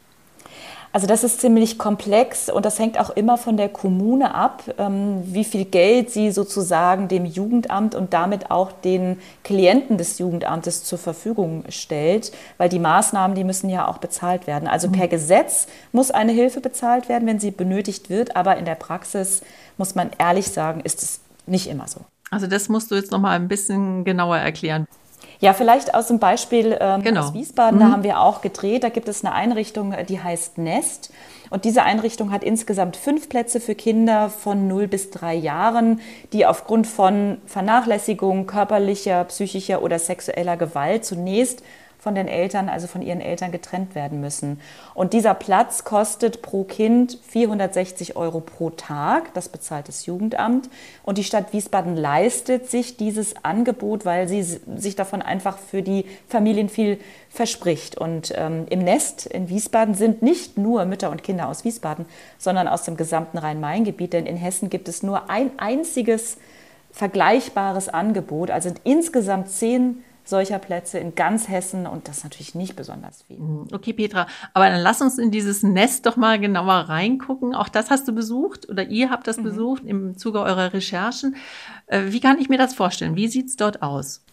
Also 0.93 1.07
das 1.07 1.23
ist 1.23 1.41
ziemlich 1.41 1.79
komplex 1.79 2.49
und 2.49 2.65
das 2.65 2.77
hängt 2.77 2.99
auch 2.99 3.09
immer 3.11 3.37
von 3.37 3.57
der 3.57 3.69
Kommune 3.69 4.35
ab, 4.35 4.63
ähm, 4.77 5.23
wie 5.25 5.45
viel 5.45 5.65
Geld 5.65 6.11
sie 6.11 6.31
sozusagen 6.31 7.07
dem 7.07 7.25
Jugendamt 7.25 7.95
und 7.95 8.13
damit 8.13 8.51
auch 8.51 8.73
den 8.73 9.17
Klienten 9.43 9.97
des 9.97 10.19
Jugendamtes 10.19 10.83
zur 10.83 10.99
Verfügung 10.99 11.63
stellt, 11.69 12.31
weil 12.57 12.69
die 12.69 12.77
Maßnahmen, 12.77 13.35
die 13.35 13.45
müssen 13.45 13.69
ja 13.69 13.87
auch 13.87 13.97
bezahlt 13.97 14.45
werden. 14.45 14.67
Also 14.67 14.91
per 14.91 15.05
mhm. 15.05 15.11
Gesetz 15.11 15.67
muss 15.93 16.11
eine 16.11 16.33
Hilfe 16.33 16.59
bezahlt 16.59 17.09
werden, 17.09 17.27
wenn 17.27 17.39
sie 17.39 17.51
benötigt 17.51 18.09
wird, 18.09 18.35
aber 18.35 18.57
in 18.57 18.65
der 18.65 18.75
Praxis 18.75 19.41
muss 19.77 19.95
man 19.95 20.11
ehrlich 20.19 20.49
sagen, 20.49 20.81
ist 20.81 21.01
es 21.01 21.21
nicht 21.47 21.67
immer 21.67 21.87
so. 21.87 22.01
Also 22.29 22.47
das 22.47 22.69
musst 22.69 22.91
du 22.91 22.95
jetzt 22.95 23.11
noch 23.11 23.19
mal 23.19 23.31
ein 23.31 23.47
bisschen 23.47 24.03
genauer 24.03 24.37
erklären. 24.37 24.87
Ja, 25.41 25.53
vielleicht 25.53 25.95
aus 25.95 26.07
dem 26.07 26.19
Beispiel 26.19 26.77
ähm, 26.79 27.01
genau. 27.01 27.21
aus 27.21 27.33
Wiesbaden, 27.33 27.79
mhm. 27.79 27.83
da 27.83 27.91
haben 27.91 28.03
wir 28.03 28.21
auch 28.21 28.41
gedreht. 28.41 28.83
Da 28.83 28.89
gibt 28.89 29.09
es 29.09 29.25
eine 29.25 29.33
Einrichtung, 29.33 29.95
die 30.07 30.21
heißt 30.21 30.59
Nest. 30.59 31.11
Und 31.49 31.65
diese 31.65 31.83
Einrichtung 31.83 32.31
hat 32.31 32.43
insgesamt 32.43 32.95
fünf 32.95 33.27
Plätze 33.27 33.59
für 33.59 33.75
Kinder 33.75 34.29
von 34.29 34.67
0 34.67 34.87
bis 34.87 35.09
3 35.09 35.33
Jahren, 35.33 35.99
die 36.31 36.45
aufgrund 36.45 36.87
von 36.87 37.39
Vernachlässigung 37.47 38.45
körperlicher, 38.45 39.25
psychischer 39.25 39.81
oder 39.81 39.99
sexueller 39.99 40.57
Gewalt 40.57 41.03
zunächst 41.03 41.63
von 42.01 42.15
den 42.15 42.27
Eltern, 42.27 42.67
also 42.67 42.87
von 42.87 43.03
ihren 43.03 43.21
Eltern 43.21 43.51
getrennt 43.51 43.93
werden 43.93 44.21
müssen. 44.21 44.59
Und 44.95 45.13
dieser 45.13 45.35
Platz 45.35 45.83
kostet 45.83 46.41
pro 46.41 46.63
Kind 46.63 47.19
460 47.29 48.15
Euro 48.15 48.39
pro 48.39 48.71
Tag. 48.71 49.31
Das 49.35 49.49
bezahlt 49.49 49.87
das 49.87 50.07
Jugendamt. 50.07 50.67
Und 51.03 51.19
die 51.19 51.23
Stadt 51.23 51.53
Wiesbaden 51.53 51.95
leistet 51.95 52.67
sich 52.71 52.97
dieses 52.97 53.45
Angebot, 53.45 54.03
weil 54.03 54.27
sie 54.27 54.41
sich 54.41 54.95
davon 54.95 55.21
einfach 55.21 55.59
für 55.59 55.83
die 55.83 56.05
Familien 56.27 56.69
viel 56.69 56.97
verspricht. 57.29 57.99
Und 57.99 58.33
ähm, 58.35 58.65
im 58.71 58.79
Nest 58.79 59.27
in 59.27 59.47
Wiesbaden 59.49 59.93
sind 59.93 60.23
nicht 60.23 60.57
nur 60.57 60.85
Mütter 60.85 61.11
und 61.11 61.21
Kinder 61.21 61.49
aus 61.49 61.65
Wiesbaden, 61.65 62.07
sondern 62.39 62.67
aus 62.67 62.81
dem 62.81 62.97
gesamten 62.97 63.37
Rhein-Main-Gebiet. 63.37 64.13
Denn 64.13 64.25
in 64.25 64.37
Hessen 64.37 64.71
gibt 64.71 64.87
es 64.87 65.03
nur 65.03 65.29
ein 65.29 65.51
einziges 65.57 66.37
vergleichbares 66.91 67.89
Angebot. 67.89 68.49
Also 68.49 68.69
sind 68.69 68.81
insgesamt 68.85 69.49
zehn 69.49 70.03
solcher 70.31 70.57
Plätze 70.57 70.97
in 70.97 71.13
ganz 71.13 71.47
Hessen 71.47 71.85
und 71.85 72.07
das 72.07 72.19
ist 72.19 72.23
natürlich 72.23 72.55
nicht 72.55 72.75
besonders 72.75 73.21
viel. 73.21 73.37
Mhm. 73.37 73.67
Okay, 73.71 73.93
Petra, 73.93 74.25
aber 74.55 74.67
dann 74.67 74.81
lass 74.81 75.01
uns 75.01 75.19
in 75.19 75.29
dieses 75.29 75.61
Nest 75.61 76.07
doch 76.07 76.15
mal 76.15 76.39
genauer 76.39 76.73
reingucken. 76.73 77.53
Auch 77.53 77.69
das 77.69 77.91
hast 77.91 78.07
du 78.07 78.13
besucht 78.13 78.67
oder 78.67 78.87
ihr 78.87 79.11
habt 79.11 79.27
das 79.27 79.37
mhm. 79.37 79.43
besucht 79.43 79.83
im 79.85 80.17
Zuge 80.17 80.39
eurer 80.39 80.73
Recherchen. 80.73 81.35
Äh, 81.85 82.05
wie 82.07 82.19
kann 82.19 82.39
ich 82.39 82.49
mir 82.49 82.57
das 82.57 82.73
vorstellen? 82.73 83.15
Wie 83.15 83.27
sieht 83.27 83.47
es 83.47 83.55
dort 83.57 83.83
aus? 83.83 84.23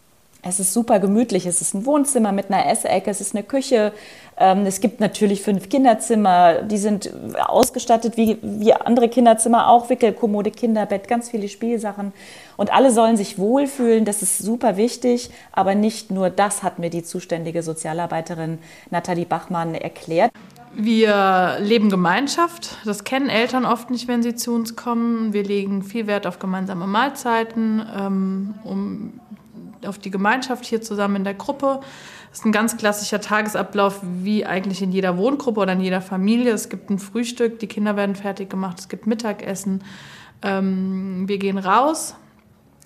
Es 0.41 0.59
ist 0.59 0.73
super 0.73 0.99
gemütlich. 0.99 1.45
Es 1.45 1.61
ist 1.61 1.73
ein 1.73 1.85
Wohnzimmer 1.85 2.31
mit 2.31 2.49
einer 2.49 2.65
Essecke, 2.65 3.11
es 3.11 3.19
ist 3.19 3.35
eine 3.35 3.43
Küche. 3.43 3.91
Ähm, 4.37 4.65
es 4.65 4.79
gibt 4.79 5.01
natürlich 5.01 5.41
fünf 5.41 5.67
Kinderzimmer, 5.67 6.61
die 6.61 6.77
sind 6.77 7.11
ausgestattet 7.45 8.15
wie, 8.15 8.37
wie 8.41 8.73
andere 8.73 9.09
Kinderzimmer 9.09 9.67
auch. 9.67 9.89
Wickelkommode, 9.89 10.51
Kinderbett, 10.51 11.09
ganz 11.09 11.29
viele 11.29 11.49
Spielsachen. 11.49 12.13
Und 12.55 12.73
alle 12.73 12.91
sollen 12.91 13.17
sich 13.17 13.37
wohlfühlen, 13.37 14.05
das 14.05 14.21
ist 14.21 14.37
super 14.39 14.77
wichtig. 14.77 15.29
Aber 15.51 15.75
nicht 15.75 16.09
nur 16.09 16.29
das 16.29 16.63
hat 16.63 16.79
mir 16.79 16.89
die 16.89 17.03
zuständige 17.03 17.61
Sozialarbeiterin 17.61 18.59
Nathalie 18.91 19.25
Bachmann 19.25 19.75
erklärt. 19.75 20.31
Wir 20.73 21.57
leben 21.59 21.89
Gemeinschaft. 21.89 22.77
Das 22.85 23.03
kennen 23.03 23.27
Eltern 23.27 23.65
oft 23.65 23.89
nicht, 23.89 24.07
wenn 24.07 24.23
sie 24.23 24.35
zu 24.35 24.53
uns 24.53 24.77
kommen. 24.77 25.33
Wir 25.33 25.43
legen 25.43 25.83
viel 25.83 26.07
Wert 26.07 26.27
auf 26.27 26.39
gemeinsame 26.39 26.87
Mahlzeiten, 26.87 27.83
ähm, 27.97 28.53
um 28.63 29.19
auf 29.85 29.97
die 29.97 30.11
Gemeinschaft 30.11 30.65
hier 30.65 30.81
zusammen 30.81 31.17
in 31.17 31.23
der 31.23 31.33
Gruppe. 31.33 31.79
Das 32.29 32.39
ist 32.39 32.45
ein 32.45 32.51
ganz 32.51 32.77
klassischer 32.77 33.21
Tagesablauf, 33.21 34.01
wie 34.03 34.45
eigentlich 34.45 34.81
in 34.81 34.91
jeder 34.91 35.17
Wohngruppe 35.17 35.61
oder 35.61 35.73
in 35.73 35.81
jeder 35.81 36.01
Familie. 36.01 36.51
Es 36.53 36.69
gibt 36.69 36.89
ein 36.89 36.99
Frühstück, 36.99 37.59
die 37.59 37.67
Kinder 37.67 37.95
werden 37.95 38.15
fertig 38.15 38.49
gemacht, 38.49 38.79
es 38.79 38.89
gibt 38.89 39.07
Mittagessen. 39.07 39.83
Ähm, 40.41 41.27
wir 41.27 41.37
gehen 41.37 41.57
raus. 41.57 42.15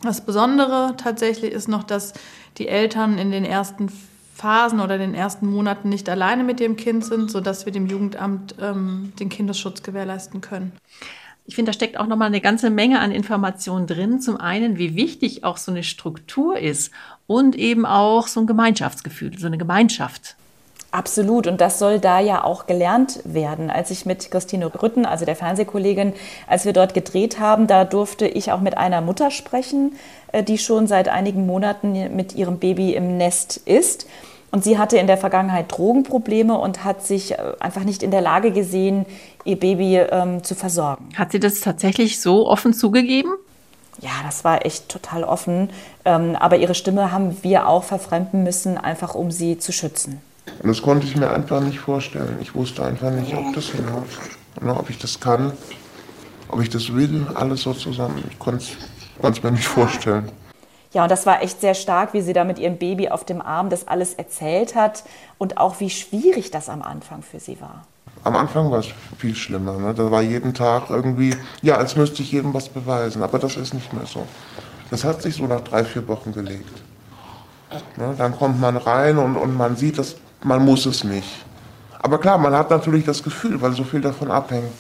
Das 0.02 0.26
Besondere 0.26 0.96
tatsächlich 0.98 1.52
ist 1.52 1.68
noch, 1.68 1.84
dass 1.84 2.14
die 2.58 2.68
Eltern 2.68 3.18
in 3.18 3.32
den 3.32 3.46
ersten 3.46 3.90
Phasen 4.34 4.80
oder 4.80 4.98
den 4.98 5.14
ersten 5.14 5.48
Monaten 5.48 5.90
nicht 5.90 6.10
alleine 6.10 6.44
mit 6.44 6.60
dem 6.60 6.76
Kind 6.76 7.06
sind, 7.06 7.30
sodass 7.30 7.66
wir 7.66 7.74
dem 7.74 7.86
Jugendamt 7.88 8.56
ähm, 8.60 9.14
den 9.20 9.30
Kindesschutz 9.30 9.84
gewährleisten 9.84 10.42
können. 10.42 10.74
Ich 11.46 11.56
finde, 11.56 11.72
da 11.72 11.74
steckt 11.74 12.00
auch 12.00 12.08
nochmal 12.08 12.28
eine 12.28 12.40
ganze 12.40 12.70
Menge 12.70 13.02
an 13.02 13.12
Informationen 13.12 13.86
drin. 13.86 14.22
Zum 14.22 14.38
einen, 14.38 14.78
wie 14.78 14.96
wichtig 14.96 15.44
auch 15.44 15.58
so 15.58 15.72
eine 15.72 15.84
Struktur 15.84 16.58
ist 16.58 16.92
und 17.28 17.58
eben 17.58 17.86
auch 17.86 18.28
so 18.28 18.40
ein 18.40 18.48
Gemeinschaftsgefühl, 18.48 19.38
so 19.38 19.48
eine 19.48 19.58
Gemeinschaft. 19.58 20.36
Absolut. 20.94 21.48
Und 21.48 21.60
das 21.60 21.80
soll 21.80 22.00
da 22.00 22.20
ja 22.20 22.44
auch 22.44 22.68
gelernt 22.68 23.20
werden. 23.26 23.72
Als 23.72 23.90
ich 23.90 24.06
mit 24.06 24.30
Christine 24.30 24.72
Rütten, 24.82 25.08
also 25.08 25.26
der 25.26 25.36
Fernsehkollegin, 25.36 26.14
als 26.48 26.66
wir 26.66 26.72
dort 26.72 26.94
gedreht 26.94 27.40
haben, 27.40 27.66
da 27.66 27.84
durfte 27.84 28.28
ich 28.28 28.52
auch 28.52 28.62
mit 28.62 28.78
einer 28.78 29.02
Mutter 29.02 29.32
sprechen, 29.32 29.94
äh, 30.32 30.44
die 30.44 30.60
schon 30.60 30.86
seit 30.86 31.10
einigen 31.10 31.48
Monaten 31.48 32.16
mit 32.16 32.36
ihrem 32.36 32.60
Baby 32.60 32.94
im 32.94 33.18
Nest 33.18 33.58
ist. 33.66 34.08
Und 34.52 34.64
sie 34.64 34.78
hatte 34.78 34.98
in 34.98 35.08
der 35.08 35.18
Vergangenheit 35.18 35.76
Drogenprobleme 35.76 36.56
und 36.56 36.84
hat 36.84 37.04
sich 37.04 37.32
äh, 37.32 37.38
einfach 37.60 37.86
nicht 37.86 38.04
in 38.04 38.12
der 38.12 38.22
Lage 38.22 38.52
gesehen, 38.52 39.08
ihr 39.46 39.60
Baby 39.60 39.98
ähm, 39.98 40.44
zu 40.44 40.56
versorgen. 40.56 41.10
Hat 41.16 41.32
sie 41.32 41.40
das 41.40 41.60
tatsächlich 41.60 42.22
so 42.22 42.48
offen 42.48 42.74
zugegeben? 42.74 43.32
Ja, 44.02 44.12
das 44.24 44.44
war 44.44 44.66
echt 44.66 44.90
total 44.90 45.24
offen. 45.24 45.70
Ähm, 46.06 46.36
aber 46.36 46.58
ihre 46.58 46.76
Stimme 46.76 47.12
haben 47.12 47.44
wir 47.44 47.68
auch 47.68 47.84
verfremden 47.84 48.44
müssen, 48.44 48.78
einfach 48.78 49.16
um 49.16 49.32
sie 49.32 49.58
zu 49.58 49.72
schützen. 49.72 50.22
Und 50.62 50.70
das 50.70 50.82
konnte 50.82 51.06
ich 51.06 51.16
mir 51.16 51.32
einfach 51.32 51.62
nicht 51.62 51.80
vorstellen. 51.80 52.38
Ich 52.42 52.56
wusste 52.56 52.84
einfach 52.84 53.12
nicht, 53.12 53.34
ob 53.34 53.54
das 53.54 53.66
hinhaut, 53.68 54.08
oder 54.62 54.80
ob 54.80 54.90
ich 54.90 54.98
das 54.98 55.20
kann, 55.20 55.54
ob 56.50 56.62
ich 56.62 56.70
das 56.70 56.94
will, 56.94 57.28
alles 57.36 57.62
so 57.62 57.74
zusammen. 57.74 58.24
Ich 58.30 58.40
konnte 58.40 58.66
es 59.22 59.44
mir 59.44 59.52
nicht 59.52 59.68
vorstellen. 59.68 60.30
Ja, 60.94 61.04
und 61.04 61.10
das 61.10 61.26
war 61.26 61.42
echt 61.42 61.60
sehr 61.62 61.74
stark, 61.74 62.14
wie 62.14 62.22
sie 62.22 62.34
da 62.34 62.44
mit 62.44 62.60
ihrem 62.60 62.78
Baby 62.78 63.10
auf 63.10 63.26
dem 63.26 63.42
Arm 63.42 63.70
das 63.70 63.88
alles 63.88 64.14
erzählt 64.14 64.76
hat 64.76 65.04
und 65.40 65.58
auch 65.58 65.80
wie 65.80 65.90
schwierig 65.90 66.52
das 66.52 66.70
am 66.70 66.84
Anfang 66.84 67.24
für 67.24 67.40
sie 67.40 67.60
war. 67.60 67.88
Am 68.24 68.36
Anfang 68.36 68.72
war 68.72 68.80
es 68.80 68.88
viel 69.18 69.36
schlimmer. 69.36 69.78
Ne? 69.78 69.94
Da 69.94 70.10
war 70.10 70.22
jeden 70.22 70.54
Tag 70.54 70.90
irgendwie, 70.90 71.36
ja, 71.62 71.76
als 71.76 71.96
müsste 71.96 72.22
ich 72.22 72.32
jedem 72.32 72.54
was 72.54 72.70
beweisen. 72.70 73.22
Aber 73.22 73.38
das 73.40 73.58
ist 73.58 73.74
nicht 73.74 73.92
mehr 73.94 74.06
so. 74.06 74.26
Das 74.90 75.04
hat 75.04 75.22
sich 75.22 75.36
so 75.36 75.46
nach 75.46 75.62
drei, 75.62 75.84
vier 75.84 76.08
Wochen 76.08 76.32
gelegt. 76.32 76.70
Ne? 77.98 78.14
Dann 78.18 78.36
kommt 78.38 78.62
man 78.62 78.78
rein 78.78 79.18
und, 79.18 79.36
und 79.36 79.58
man 79.58 79.76
sieht, 79.76 79.98
dass 79.98 80.16
man 80.44 80.64
muss 80.64 80.86
es 80.86 81.04
nicht. 81.04 81.46
Aber 82.00 82.20
klar, 82.20 82.38
man 82.38 82.54
hat 82.54 82.70
natürlich 82.70 83.06
das 83.06 83.24
Gefühl, 83.24 83.62
weil 83.62 83.74
so 83.74 83.84
viel 83.84 84.02
davon 84.02 84.30
abhängt. 84.30 84.74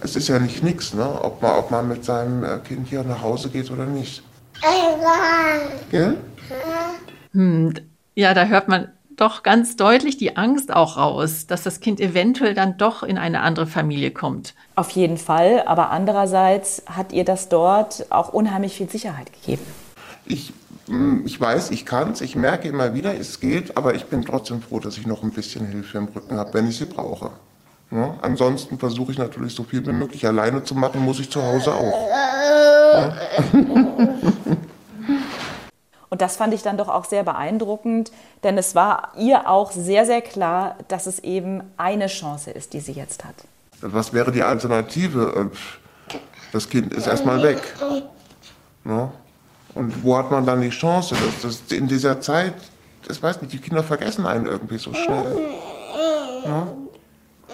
Es 0.00 0.16
ist 0.16 0.28
ja 0.28 0.38
nicht 0.38 0.62
nichts, 0.62 0.94
ne? 0.94 1.06
ob, 1.22 1.40
man, 1.40 1.52
ob 1.52 1.70
man 1.70 1.88
mit 1.88 2.04
seinem 2.04 2.42
äh, 2.42 2.58
Kind 2.58 2.88
hier 2.88 3.04
nach 3.04 3.22
Hause 3.22 3.48
geht 3.50 3.70
oder 3.70 3.86
nicht. 3.86 4.22
Ja? 5.92 6.14
Hm, 7.32 7.74
ja, 8.14 8.34
da 8.34 8.44
hört 8.46 8.68
man 8.68 8.88
doch 9.22 9.44
ganz 9.44 9.76
deutlich 9.76 10.16
die 10.16 10.36
Angst 10.36 10.72
auch 10.74 10.96
raus, 10.96 11.46
dass 11.46 11.62
das 11.62 11.78
Kind 11.78 12.00
eventuell 12.00 12.54
dann 12.54 12.76
doch 12.76 13.04
in 13.04 13.18
eine 13.18 13.40
andere 13.40 13.68
Familie 13.68 14.10
kommt. 14.10 14.54
Auf 14.74 14.90
jeden 14.90 15.16
Fall, 15.16 15.62
aber 15.66 15.90
andererseits 15.90 16.82
hat 16.86 17.12
ihr 17.12 17.24
das 17.24 17.48
dort 17.48 18.06
auch 18.10 18.32
unheimlich 18.32 18.74
viel 18.74 18.90
Sicherheit 18.90 19.32
gegeben. 19.32 19.62
Ich, 20.26 20.52
hm, 20.88 21.22
ich 21.24 21.40
weiß, 21.40 21.70
ich 21.70 21.86
kann 21.86 22.10
es, 22.10 22.20
ich 22.20 22.34
merke 22.34 22.66
immer 22.66 22.94
wieder, 22.94 23.16
es 23.16 23.38
geht, 23.38 23.76
aber 23.76 23.94
ich 23.94 24.06
bin 24.06 24.24
trotzdem 24.24 24.60
froh, 24.60 24.80
dass 24.80 24.98
ich 24.98 25.06
noch 25.06 25.22
ein 25.22 25.30
bisschen 25.30 25.66
Hilfe 25.66 25.98
im 25.98 26.06
Rücken 26.06 26.36
habe, 26.36 26.52
wenn 26.54 26.68
ich 26.68 26.78
sie 26.78 26.86
brauche. 26.86 27.30
Ja, 27.92 28.16
ansonsten 28.22 28.78
versuche 28.78 29.12
ich 29.12 29.18
natürlich 29.18 29.54
so 29.54 29.62
viel 29.62 29.86
wie 29.86 29.92
möglich 29.92 30.26
alleine 30.26 30.64
zu 30.64 30.74
machen, 30.74 31.00
muss 31.00 31.20
ich 31.20 31.30
zu 31.30 31.40
Hause 31.40 31.74
auch. 31.74 32.08
Ja. 34.62 34.71
Und 36.12 36.20
das 36.20 36.36
fand 36.36 36.52
ich 36.52 36.62
dann 36.62 36.76
doch 36.76 36.88
auch 36.88 37.06
sehr 37.06 37.22
beeindruckend, 37.22 38.12
denn 38.42 38.58
es 38.58 38.74
war 38.74 39.12
ihr 39.16 39.48
auch 39.48 39.72
sehr, 39.72 40.04
sehr 40.04 40.20
klar, 40.20 40.76
dass 40.88 41.06
es 41.06 41.20
eben 41.20 41.62
eine 41.78 42.08
Chance 42.08 42.50
ist, 42.50 42.74
die 42.74 42.80
sie 42.80 42.92
jetzt 42.92 43.24
hat. 43.24 43.34
Was 43.80 44.12
wäre 44.12 44.30
die 44.30 44.42
Alternative? 44.42 45.50
Das 46.52 46.68
Kind 46.68 46.92
ist 46.92 47.06
erstmal 47.06 47.42
weg. 47.42 47.62
Ja? 48.84 49.10
Und 49.74 50.04
wo 50.04 50.18
hat 50.18 50.30
man 50.30 50.44
dann 50.44 50.60
die 50.60 50.68
Chance? 50.68 51.14
Dass, 51.14 51.60
dass 51.60 51.72
in 51.72 51.88
dieser 51.88 52.20
Zeit, 52.20 52.56
das 53.08 53.22
weiß 53.22 53.40
nicht, 53.40 53.54
die 53.54 53.58
Kinder 53.58 53.82
vergessen 53.82 54.26
einen 54.26 54.44
irgendwie 54.44 54.76
so 54.76 54.92
schnell. 54.92 55.48
Ja? 56.44 56.68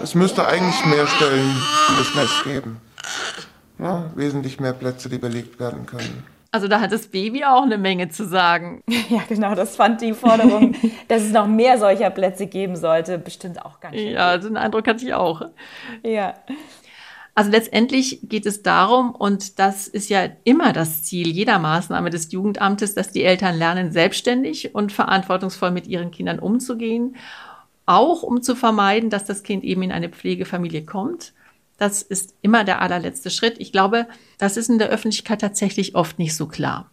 Es 0.03 0.17
müsste 0.17 0.45
eigentlich 0.49 0.85
mehr 0.85 1.07
Stellen 1.07 1.55
fürs 1.95 2.15
Nest 2.17 2.43
geben. 2.43 2.81
Ja, 3.79 4.11
wesentlich 4.17 4.59
mehr 4.59 4.73
Plätze, 4.73 5.09
die 5.09 5.19
belegt 5.19 5.61
werden 5.61 5.87
können. 5.87 6.38
Also 6.51 6.67
da 6.67 6.81
hat 6.81 6.93
das 6.93 7.09
Baby 7.09 7.45
auch 7.45 7.63
eine 7.63 7.77
Menge 7.79 8.09
zu 8.09 8.25
sagen. 8.27 8.83
Ja, 9.11 9.23
genau, 9.27 9.55
das 9.55 9.77
fand 9.77 10.03
die 10.03 10.13
Forderung, 10.13 10.75
dass 11.09 11.23
es 11.23 11.33
noch 11.33 11.47
mehr 11.47 11.79
solcher 11.79 12.11
Plätze 12.11 12.47
geben 12.47 12.77
sollte, 12.77 13.19
bestimmt 13.19 13.65
auch 13.65 13.81
ganz 13.81 13.97
schön. 13.97 14.13
Ja, 14.13 14.39
so 14.41 14.49
einen 14.49 14.59
Eindruck 14.59 14.87
hatte 14.87 15.05
ich 15.05 15.15
auch. 15.15 15.43
Ja. 16.03 16.35
Also 17.35 17.51
letztendlich 17.51 18.21
geht 18.25 18.47
es 18.47 18.63
darum, 18.63 19.15
und 19.15 19.59
das 19.59 19.89
ist 19.89 20.11
ja 20.11 20.29
immer 20.45 20.73
das 20.73 21.05
Ziel 21.05 21.29
jeder 21.29 21.59
Maßnahme 21.59 22.11
des 22.11 22.33
Jugendamtes, 22.33 22.95
dass 22.95 23.13
die 23.13 23.23
Eltern 23.23 23.57
lernen, 23.57 23.93
selbstständig 23.93 24.75
und 24.75 24.93
verantwortungsvoll 24.93 25.71
mit 25.71 25.87
ihren 25.87 26.11
Kindern 26.11 26.39
umzugehen, 26.39 27.17
auch 27.87 28.23
um 28.23 28.43
zu 28.43 28.57
vermeiden, 28.57 29.09
dass 29.09 29.25
das 29.25 29.43
Kind 29.43 29.65
eben 29.65 29.83
in 29.83 29.93
eine 29.93 30.09
Pflegefamilie 30.09 30.85
kommt. 30.85 31.33
Das 31.79 32.03
ist 32.03 32.35
immer 32.43 32.65
der 32.65 32.83
allerletzte 32.83 33.31
Schritt. 33.31 33.55
Ich 33.59 33.73
glaube, 33.73 34.07
das 34.37 34.57
ist 34.57 34.69
in 34.69 34.79
der 34.79 34.89
Öffentlichkeit 34.89 35.41
tatsächlich 35.41 35.95
oft 35.95 36.19
nicht 36.19 36.37
so 36.37 36.47
klar. 36.47 36.91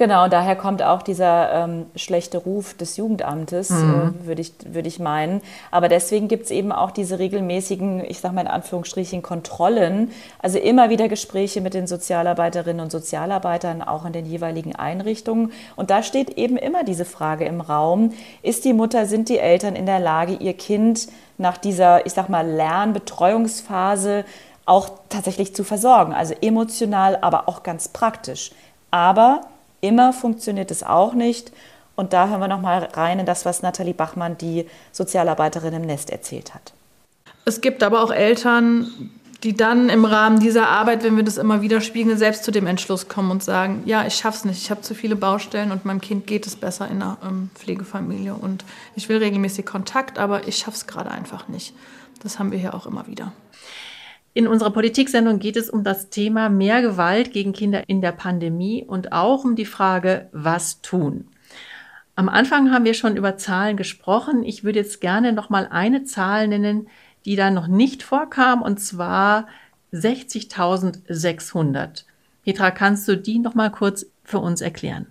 Genau, 0.00 0.28
daher 0.28 0.56
kommt 0.56 0.82
auch 0.82 1.02
dieser 1.02 1.52
ähm, 1.52 1.84
schlechte 1.94 2.38
Ruf 2.38 2.72
des 2.72 2.96
Jugendamtes, 2.96 3.68
mhm. 3.68 4.14
äh, 4.22 4.26
würde 4.26 4.40
ich, 4.40 4.54
würd 4.64 4.86
ich 4.86 4.98
meinen. 4.98 5.42
Aber 5.70 5.90
deswegen 5.90 6.26
gibt 6.26 6.46
es 6.46 6.50
eben 6.50 6.72
auch 6.72 6.90
diese 6.90 7.18
regelmäßigen, 7.18 8.02
ich 8.06 8.20
sage 8.20 8.34
mal 8.34 8.40
in 8.40 8.46
Anführungsstrichen, 8.46 9.20
Kontrollen. 9.20 10.10
Also 10.38 10.58
immer 10.58 10.88
wieder 10.88 11.08
Gespräche 11.08 11.60
mit 11.60 11.74
den 11.74 11.86
Sozialarbeiterinnen 11.86 12.80
und 12.80 12.90
Sozialarbeitern, 12.90 13.82
auch 13.82 14.06
in 14.06 14.14
den 14.14 14.24
jeweiligen 14.24 14.74
Einrichtungen. 14.74 15.52
Und 15.76 15.90
da 15.90 16.02
steht 16.02 16.30
eben 16.38 16.56
immer 16.56 16.82
diese 16.82 17.04
Frage 17.04 17.44
im 17.44 17.60
Raum, 17.60 18.14
ist 18.42 18.64
die 18.64 18.72
Mutter, 18.72 19.04
sind 19.04 19.28
die 19.28 19.38
Eltern 19.38 19.76
in 19.76 19.84
der 19.84 20.00
Lage, 20.00 20.32
ihr 20.32 20.54
Kind 20.54 21.08
nach 21.36 21.58
dieser, 21.58 22.06
ich 22.06 22.14
sage 22.14 22.32
mal, 22.32 22.46
Lernbetreuungsphase 22.46 24.24
auch 24.64 24.88
tatsächlich 25.10 25.54
zu 25.54 25.62
versorgen? 25.62 26.14
Also 26.14 26.32
emotional, 26.40 27.18
aber 27.20 27.50
auch 27.50 27.62
ganz 27.62 27.88
praktisch. 27.88 28.52
Aber 28.90 29.42
Immer 29.80 30.12
funktioniert 30.12 30.70
es 30.70 30.82
auch 30.82 31.14
nicht. 31.14 31.52
Und 31.96 32.12
da 32.12 32.28
hören 32.28 32.40
wir 32.40 32.48
noch 32.48 32.60
mal 32.60 32.88
rein 32.94 33.18
in 33.18 33.26
das, 33.26 33.44
was 33.44 33.62
Nathalie 33.62 33.94
Bachmann, 33.94 34.38
die 34.38 34.66
Sozialarbeiterin 34.92 35.74
im 35.74 35.82
Nest, 35.82 36.10
erzählt 36.10 36.54
hat. 36.54 36.72
Es 37.44 37.60
gibt 37.60 37.82
aber 37.82 38.02
auch 38.02 38.10
Eltern, 38.10 39.10
die 39.42 39.56
dann 39.56 39.88
im 39.88 40.04
Rahmen 40.04 40.40
dieser 40.40 40.68
Arbeit, 40.68 41.02
wenn 41.02 41.16
wir 41.16 41.22
das 41.22 41.38
immer 41.38 41.62
wieder 41.62 41.80
spiegeln, 41.80 42.18
selbst 42.18 42.44
zu 42.44 42.50
dem 42.50 42.66
Entschluss 42.66 43.08
kommen 43.08 43.30
und 43.30 43.42
sagen, 43.42 43.82
ja, 43.86 44.06
ich 44.06 44.14
schaff's 44.14 44.44
nicht, 44.44 44.62
ich 44.62 44.70
habe 44.70 44.82
zu 44.82 44.94
viele 44.94 45.16
Baustellen 45.16 45.72
und 45.72 45.84
meinem 45.84 46.00
Kind 46.00 46.26
geht 46.26 46.46
es 46.46 46.56
besser 46.56 46.88
in 46.88 47.02
einer 47.02 47.16
ähm, 47.24 47.50
Pflegefamilie 47.54 48.34
und 48.34 48.64
ich 48.96 49.08
will 49.08 49.16
regelmäßig 49.16 49.64
Kontakt, 49.64 50.18
aber 50.18 50.46
ich 50.46 50.58
schaff's 50.58 50.86
gerade 50.86 51.10
einfach 51.10 51.48
nicht. 51.48 51.74
Das 52.22 52.38
haben 52.38 52.52
wir 52.52 52.58
hier 52.58 52.74
auch 52.74 52.86
immer 52.86 53.06
wieder. 53.06 53.32
In 54.32 54.46
unserer 54.46 54.70
Politiksendung 54.70 55.40
geht 55.40 55.56
es 55.56 55.68
um 55.68 55.82
das 55.82 56.08
Thema 56.08 56.48
mehr 56.48 56.82
Gewalt 56.82 57.32
gegen 57.32 57.52
Kinder 57.52 57.88
in 57.88 58.00
der 58.00 58.12
Pandemie 58.12 58.84
und 58.84 59.10
auch 59.12 59.42
um 59.44 59.56
die 59.56 59.64
Frage, 59.64 60.28
was 60.32 60.82
tun. 60.82 61.26
Am 62.14 62.28
Anfang 62.28 62.70
haben 62.70 62.84
wir 62.84 62.94
schon 62.94 63.16
über 63.16 63.36
Zahlen 63.38 63.76
gesprochen. 63.76 64.44
Ich 64.44 64.62
würde 64.62 64.78
jetzt 64.78 65.00
gerne 65.00 65.32
noch 65.32 65.50
mal 65.50 65.66
eine 65.68 66.04
Zahl 66.04 66.46
nennen, 66.46 66.86
die 67.24 67.34
da 67.34 67.50
noch 67.50 67.66
nicht 67.66 68.04
vorkam, 68.04 68.62
und 68.62 68.78
zwar 68.78 69.48
60.600. 69.92 72.04
Petra, 72.44 72.70
kannst 72.70 73.08
du 73.08 73.16
die 73.16 73.40
noch 73.40 73.54
mal 73.54 73.70
kurz 73.70 74.06
für 74.22 74.38
uns 74.38 74.60
erklären? 74.60 75.06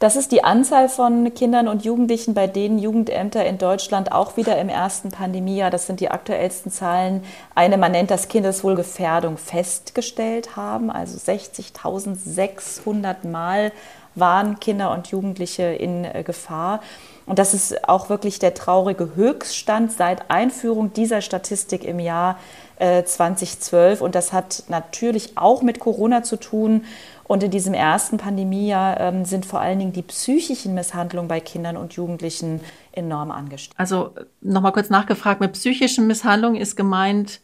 Das 0.00 0.16
ist 0.16 0.32
die 0.32 0.42
Anzahl 0.42 0.88
von 0.88 1.32
Kindern 1.34 1.68
und 1.68 1.84
Jugendlichen, 1.84 2.32
bei 2.32 2.46
denen 2.46 2.78
Jugendämter 2.78 3.44
in 3.44 3.58
Deutschland 3.58 4.12
auch 4.12 4.38
wieder 4.38 4.58
im 4.58 4.70
ersten 4.70 5.10
Pandemiejahr, 5.10 5.70
das 5.70 5.86
sind 5.86 6.00
die 6.00 6.10
aktuellsten 6.10 6.72
Zahlen, 6.72 7.22
eine, 7.54 7.76
man 7.76 7.92
nennt 7.92 8.10
das 8.10 8.28
Kindeswohlgefährdung, 8.28 9.36
festgestellt 9.36 10.56
haben. 10.56 10.90
Also 10.90 11.18
60.600 11.18 13.28
Mal 13.28 13.72
waren 14.14 14.60
Kinder 14.60 14.90
und 14.92 15.08
Jugendliche 15.08 15.64
in 15.64 16.04
äh, 16.04 16.22
Gefahr. 16.24 16.80
Und 17.26 17.38
das 17.38 17.54
ist 17.54 17.88
auch 17.88 18.08
wirklich 18.08 18.38
der 18.40 18.54
traurige 18.54 19.14
Höchststand 19.14 19.92
seit 19.92 20.30
Einführung 20.30 20.92
dieser 20.92 21.20
Statistik 21.20 21.84
im 21.84 22.00
Jahr 22.00 22.38
2012. 22.80 24.00
Äh, 24.00 24.04
und 24.04 24.14
das 24.14 24.32
hat 24.32 24.64
natürlich 24.68 25.36
auch 25.36 25.62
mit 25.62 25.78
Corona 25.78 26.22
zu 26.22 26.36
tun. 26.36 26.84
Und 27.24 27.44
in 27.44 27.52
diesem 27.52 27.74
ersten 27.74 28.16
Pandemiejahr 28.16 28.98
ähm, 28.98 29.24
sind 29.24 29.46
vor 29.46 29.60
allen 29.60 29.78
Dingen 29.78 29.92
die 29.92 30.02
psychischen 30.02 30.74
Misshandlungen 30.74 31.28
bei 31.28 31.38
Kindern 31.38 31.76
und 31.76 31.92
Jugendlichen 31.92 32.60
enorm 32.90 33.30
angestiegen. 33.30 33.78
Also 33.78 34.14
nochmal 34.40 34.72
kurz 34.72 34.90
nachgefragt, 34.90 35.40
mit 35.40 35.52
psychischen 35.52 36.08
Misshandlungen 36.08 36.60
ist 36.60 36.74
gemeint, 36.74 37.40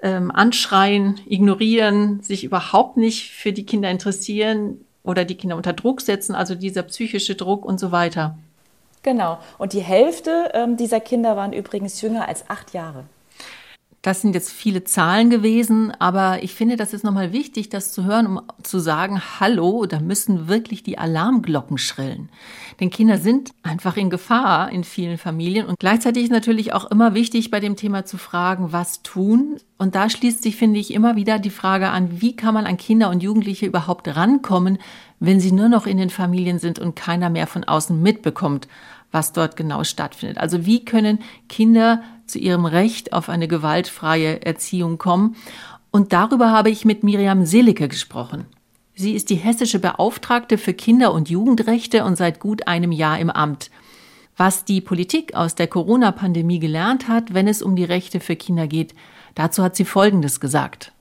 ähm, 0.00 0.30
anschreien, 0.30 1.18
ignorieren, 1.26 2.20
sich 2.22 2.44
überhaupt 2.44 2.96
nicht 2.96 3.32
für 3.32 3.52
die 3.52 3.66
Kinder 3.66 3.90
interessieren 3.90 4.84
oder 5.08 5.24
die 5.24 5.36
Kinder 5.36 5.56
unter 5.56 5.72
Druck 5.72 6.02
setzen, 6.02 6.34
also 6.34 6.54
dieser 6.54 6.82
psychische 6.82 7.34
Druck 7.34 7.64
und 7.64 7.80
so 7.80 7.90
weiter. 7.90 8.36
Genau. 9.02 9.38
Und 9.56 9.72
die 9.72 9.80
Hälfte 9.80 10.50
ähm, 10.52 10.76
dieser 10.76 11.00
Kinder 11.00 11.34
waren 11.34 11.52
übrigens 11.52 12.00
jünger 12.02 12.28
als 12.28 12.48
acht 12.48 12.74
Jahre. 12.74 13.04
Das 14.08 14.22
sind 14.22 14.34
jetzt 14.34 14.50
viele 14.50 14.84
Zahlen 14.84 15.28
gewesen, 15.28 15.92
aber 15.98 16.42
ich 16.42 16.54
finde, 16.54 16.76
das 16.76 16.94
ist 16.94 17.04
nochmal 17.04 17.34
wichtig, 17.34 17.68
das 17.68 17.92
zu 17.92 18.04
hören, 18.06 18.26
um 18.26 18.42
zu 18.62 18.78
sagen, 18.78 19.20
hallo, 19.38 19.84
da 19.84 20.00
müssen 20.00 20.48
wirklich 20.48 20.82
die 20.82 20.96
Alarmglocken 20.96 21.76
schrillen. 21.76 22.30
Denn 22.80 22.88
Kinder 22.88 23.18
sind 23.18 23.50
einfach 23.62 23.98
in 23.98 24.08
Gefahr 24.08 24.72
in 24.72 24.82
vielen 24.82 25.18
Familien 25.18 25.66
und 25.66 25.78
gleichzeitig 25.78 26.24
ist 26.24 26.32
natürlich 26.32 26.72
auch 26.72 26.90
immer 26.90 27.12
wichtig, 27.12 27.50
bei 27.50 27.60
dem 27.60 27.76
Thema 27.76 28.06
zu 28.06 28.16
fragen, 28.16 28.72
was 28.72 29.02
tun. 29.02 29.58
Und 29.76 29.94
da 29.94 30.08
schließt 30.08 30.42
sich, 30.42 30.56
finde 30.56 30.80
ich, 30.80 30.94
immer 30.94 31.14
wieder 31.16 31.38
die 31.38 31.50
Frage 31.50 31.90
an, 31.90 32.22
wie 32.22 32.34
kann 32.34 32.54
man 32.54 32.64
an 32.64 32.78
Kinder 32.78 33.10
und 33.10 33.22
Jugendliche 33.22 33.66
überhaupt 33.66 34.08
rankommen, 34.08 34.78
wenn 35.20 35.38
sie 35.38 35.52
nur 35.52 35.68
noch 35.68 35.86
in 35.86 35.98
den 35.98 36.08
Familien 36.08 36.58
sind 36.58 36.78
und 36.78 36.96
keiner 36.96 37.28
mehr 37.28 37.46
von 37.46 37.64
außen 37.64 38.00
mitbekommt, 38.00 38.68
was 39.10 39.32
dort 39.32 39.56
genau 39.56 39.84
stattfindet. 39.84 40.38
Also 40.38 40.66
wie 40.66 40.84
können 40.84 41.20
Kinder 41.48 42.02
zu 42.26 42.38
ihrem 42.38 42.66
Recht 42.66 43.12
auf 43.12 43.28
eine 43.28 43.48
gewaltfreie 43.48 44.44
Erziehung 44.44 44.98
kommen? 44.98 45.36
Und 45.90 46.12
darüber 46.12 46.50
habe 46.50 46.70
ich 46.70 46.84
mit 46.84 47.02
Miriam 47.02 47.46
Selicke 47.46 47.88
gesprochen. 47.88 48.46
Sie 48.94 49.12
ist 49.12 49.30
die 49.30 49.36
hessische 49.36 49.78
Beauftragte 49.78 50.58
für 50.58 50.74
Kinder- 50.74 51.12
und 51.12 51.30
Jugendrechte 51.30 52.04
und 52.04 52.16
seit 52.16 52.40
gut 52.40 52.66
einem 52.66 52.92
Jahr 52.92 53.18
im 53.18 53.30
Amt. 53.30 53.70
Was 54.36 54.64
die 54.64 54.80
Politik 54.80 55.34
aus 55.34 55.54
der 55.54 55.68
Corona-Pandemie 55.68 56.58
gelernt 56.58 57.08
hat, 57.08 57.32
wenn 57.32 57.48
es 57.48 57.62
um 57.62 57.76
die 57.76 57.84
Rechte 57.84 58.20
für 58.20 58.36
Kinder 58.36 58.66
geht, 58.66 58.94
dazu 59.34 59.62
hat 59.62 59.76
sie 59.76 59.84
Folgendes 59.84 60.40
gesagt. 60.40 60.92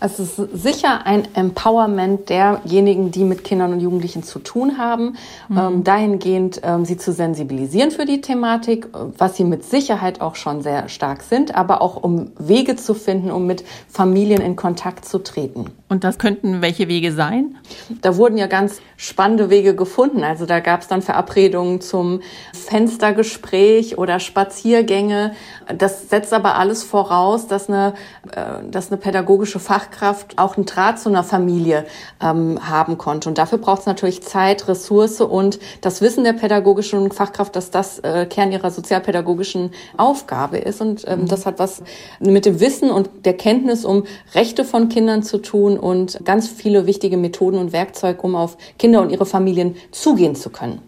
Es 0.00 0.18
ist 0.18 0.36
sicher 0.54 1.06
ein 1.06 1.28
Empowerment 1.34 2.30
derjenigen, 2.30 3.10
die 3.10 3.24
mit 3.24 3.44
Kindern 3.44 3.74
und 3.74 3.80
Jugendlichen 3.80 4.22
zu 4.22 4.38
tun 4.38 4.78
haben, 4.78 5.16
mhm. 5.48 5.58
ähm, 5.58 5.84
dahingehend 5.84 6.60
ähm, 6.64 6.86
sie 6.86 6.96
zu 6.96 7.12
sensibilisieren 7.12 7.90
für 7.90 8.06
die 8.06 8.22
Thematik, 8.22 8.88
was 9.18 9.36
sie 9.36 9.44
mit 9.44 9.64
Sicherheit 9.64 10.20
auch 10.20 10.36
schon 10.36 10.62
sehr 10.62 10.88
stark 10.88 11.22
sind, 11.22 11.54
aber 11.54 11.82
auch 11.82 12.02
um 12.02 12.32
Wege 12.38 12.76
zu 12.76 12.94
finden, 12.94 13.30
um 13.30 13.46
mit 13.46 13.62
Familien 13.88 14.40
in 14.40 14.56
Kontakt 14.56 15.04
zu 15.04 15.18
treten. 15.18 15.66
Und 15.90 16.04
das 16.04 16.18
könnten 16.18 16.62
welche 16.62 16.86
Wege 16.86 17.10
sein? 17.10 17.56
Da 18.00 18.16
wurden 18.16 18.38
ja 18.38 18.46
ganz 18.46 18.80
spannende 18.96 19.50
Wege 19.50 19.74
gefunden. 19.74 20.22
Also 20.22 20.46
da 20.46 20.60
gab 20.60 20.82
es 20.82 20.86
dann 20.86 21.02
Verabredungen 21.02 21.80
zum 21.80 22.20
Fenstergespräch 22.54 23.98
oder 23.98 24.20
Spaziergänge. 24.20 25.32
Das 25.76 26.08
setzt 26.08 26.32
aber 26.32 26.54
alles 26.54 26.84
voraus, 26.84 27.48
dass 27.48 27.68
eine, 27.68 27.94
äh, 28.30 28.70
dass 28.70 28.92
eine 28.92 28.98
pädagogische 28.98 29.58
Fachkraft 29.58 30.38
auch 30.38 30.56
einen 30.56 30.64
Draht 30.64 31.00
zu 31.00 31.08
einer 31.08 31.24
Familie 31.24 31.86
ähm, 32.22 32.60
haben 32.62 32.96
konnte. 32.96 33.28
Und 33.28 33.36
dafür 33.36 33.58
braucht 33.58 33.80
es 33.80 33.86
natürlich 33.86 34.22
Zeit, 34.22 34.68
Ressource 34.68 35.20
und 35.20 35.58
das 35.80 36.00
Wissen 36.02 36.22
der 36.22 36.34
pädagogischen 36.34 37.10
Fachkraft, 37.10 37.56
dass 37.56 37.72
das 37.72 37.98
äh, 37.98 38.26
Kern 38.26 38.52
ihrer 38.52 38.70
sozialpädagogischen 38.70 39.72
Aufgabe 39.96 40.58
ist. 40.58 40.80
Und 40.80 41.04
ähm, 41.08 41.22
mhm. 41.22 41.26
das 41.26 41.46
hat 41.46 41.58
was 41.58 41.82
mit 42.20 42.46
dem 42.46 42.60
Wissen 42.60 42.92
und 42.92 43.10
der 43.24 43.36
Kenntnis 43.36 43.84
um 43.84 44.04
Rechte 44.36 44.64
von 44.64 44.88
Kindern 44.88 45.24
zu 45.24 45.38
tun 45.38 45.79
und 45.80 46.24
ganz 46.24 46.48
viele 46.48 46.86
wichtige 46.86 47.16
Methoden 47.16 47.58
und 47.58 47.72
Werkzeuge, 47.72 48.20
um 48.22 48.36
auf 48.36 48.56
Kinder 48.78 49.00
und 49.02 49.10
ihre 49.10 49.26
Familien 49.26 49.76
zugehen 49.90 50.34
zu 50.34 50.50
können. 50.50 50.80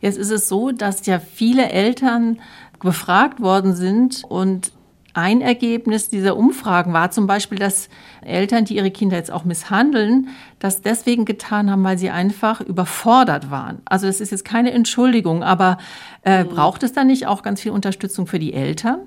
Jetzt 0.00 0.18
ist 0.18 0.30
es 0.30 0.48
so, 0.48 0.70
dass 0.70 1.04
ja 1.06 1.18
viele 1.18 1.70
Eltern 1.70 2.40
befragt 2.80 3.40
worden 3.40 3.74
sind 3.74 4.22
und 4.28 4.72
ein 5.16 5.40
Ergebnis 5.40 6.10
dieser 6.10 6.36
Umfragen 6.36 6.92
war 6.92 7.10
zum 7.10 7.26
Beispiel, 7.26 7.58
dass 7.58 7.88
Eltern, 8.20 8.66
die 8.66 8.76
ihre 8.76 8.90
Kinder 8.90 9.16
jetzt 9.16 9.32
auch 9.32 9.44
misshandeln, 9.44 10.28
das 10.58 10.82
deswegen 10.82 11.24
getan 11.24 11.70
haben, 11.70 11.82
weil 11.84 11.96
sie 11.96 12.10
einfach 12.10 12.60
überfordert 12.60 13.50
waren. 13.50 13.80
Also 13.86 14.06
das 14.06 14.20
ist 14.20 14.30
jetzt 14.30 14.44
keine 14.44 14.72
Entschuldigung, 14.72 15.42
aber 15.42 15.78
äh, 16.22 16.44
mhm. 16.44 16.48
braucht 16.48 16.82
es 16.82 16.92
da 16.92 17.02
nicht 17.02 17.26
auch 17.26 17.42
ganz 17.42 17.62
viel 17.62 17.72
Unterstützung 17.72 18.26
für 18.26 18.38
die 18.38 18.52
Eltern? 18.52 18.98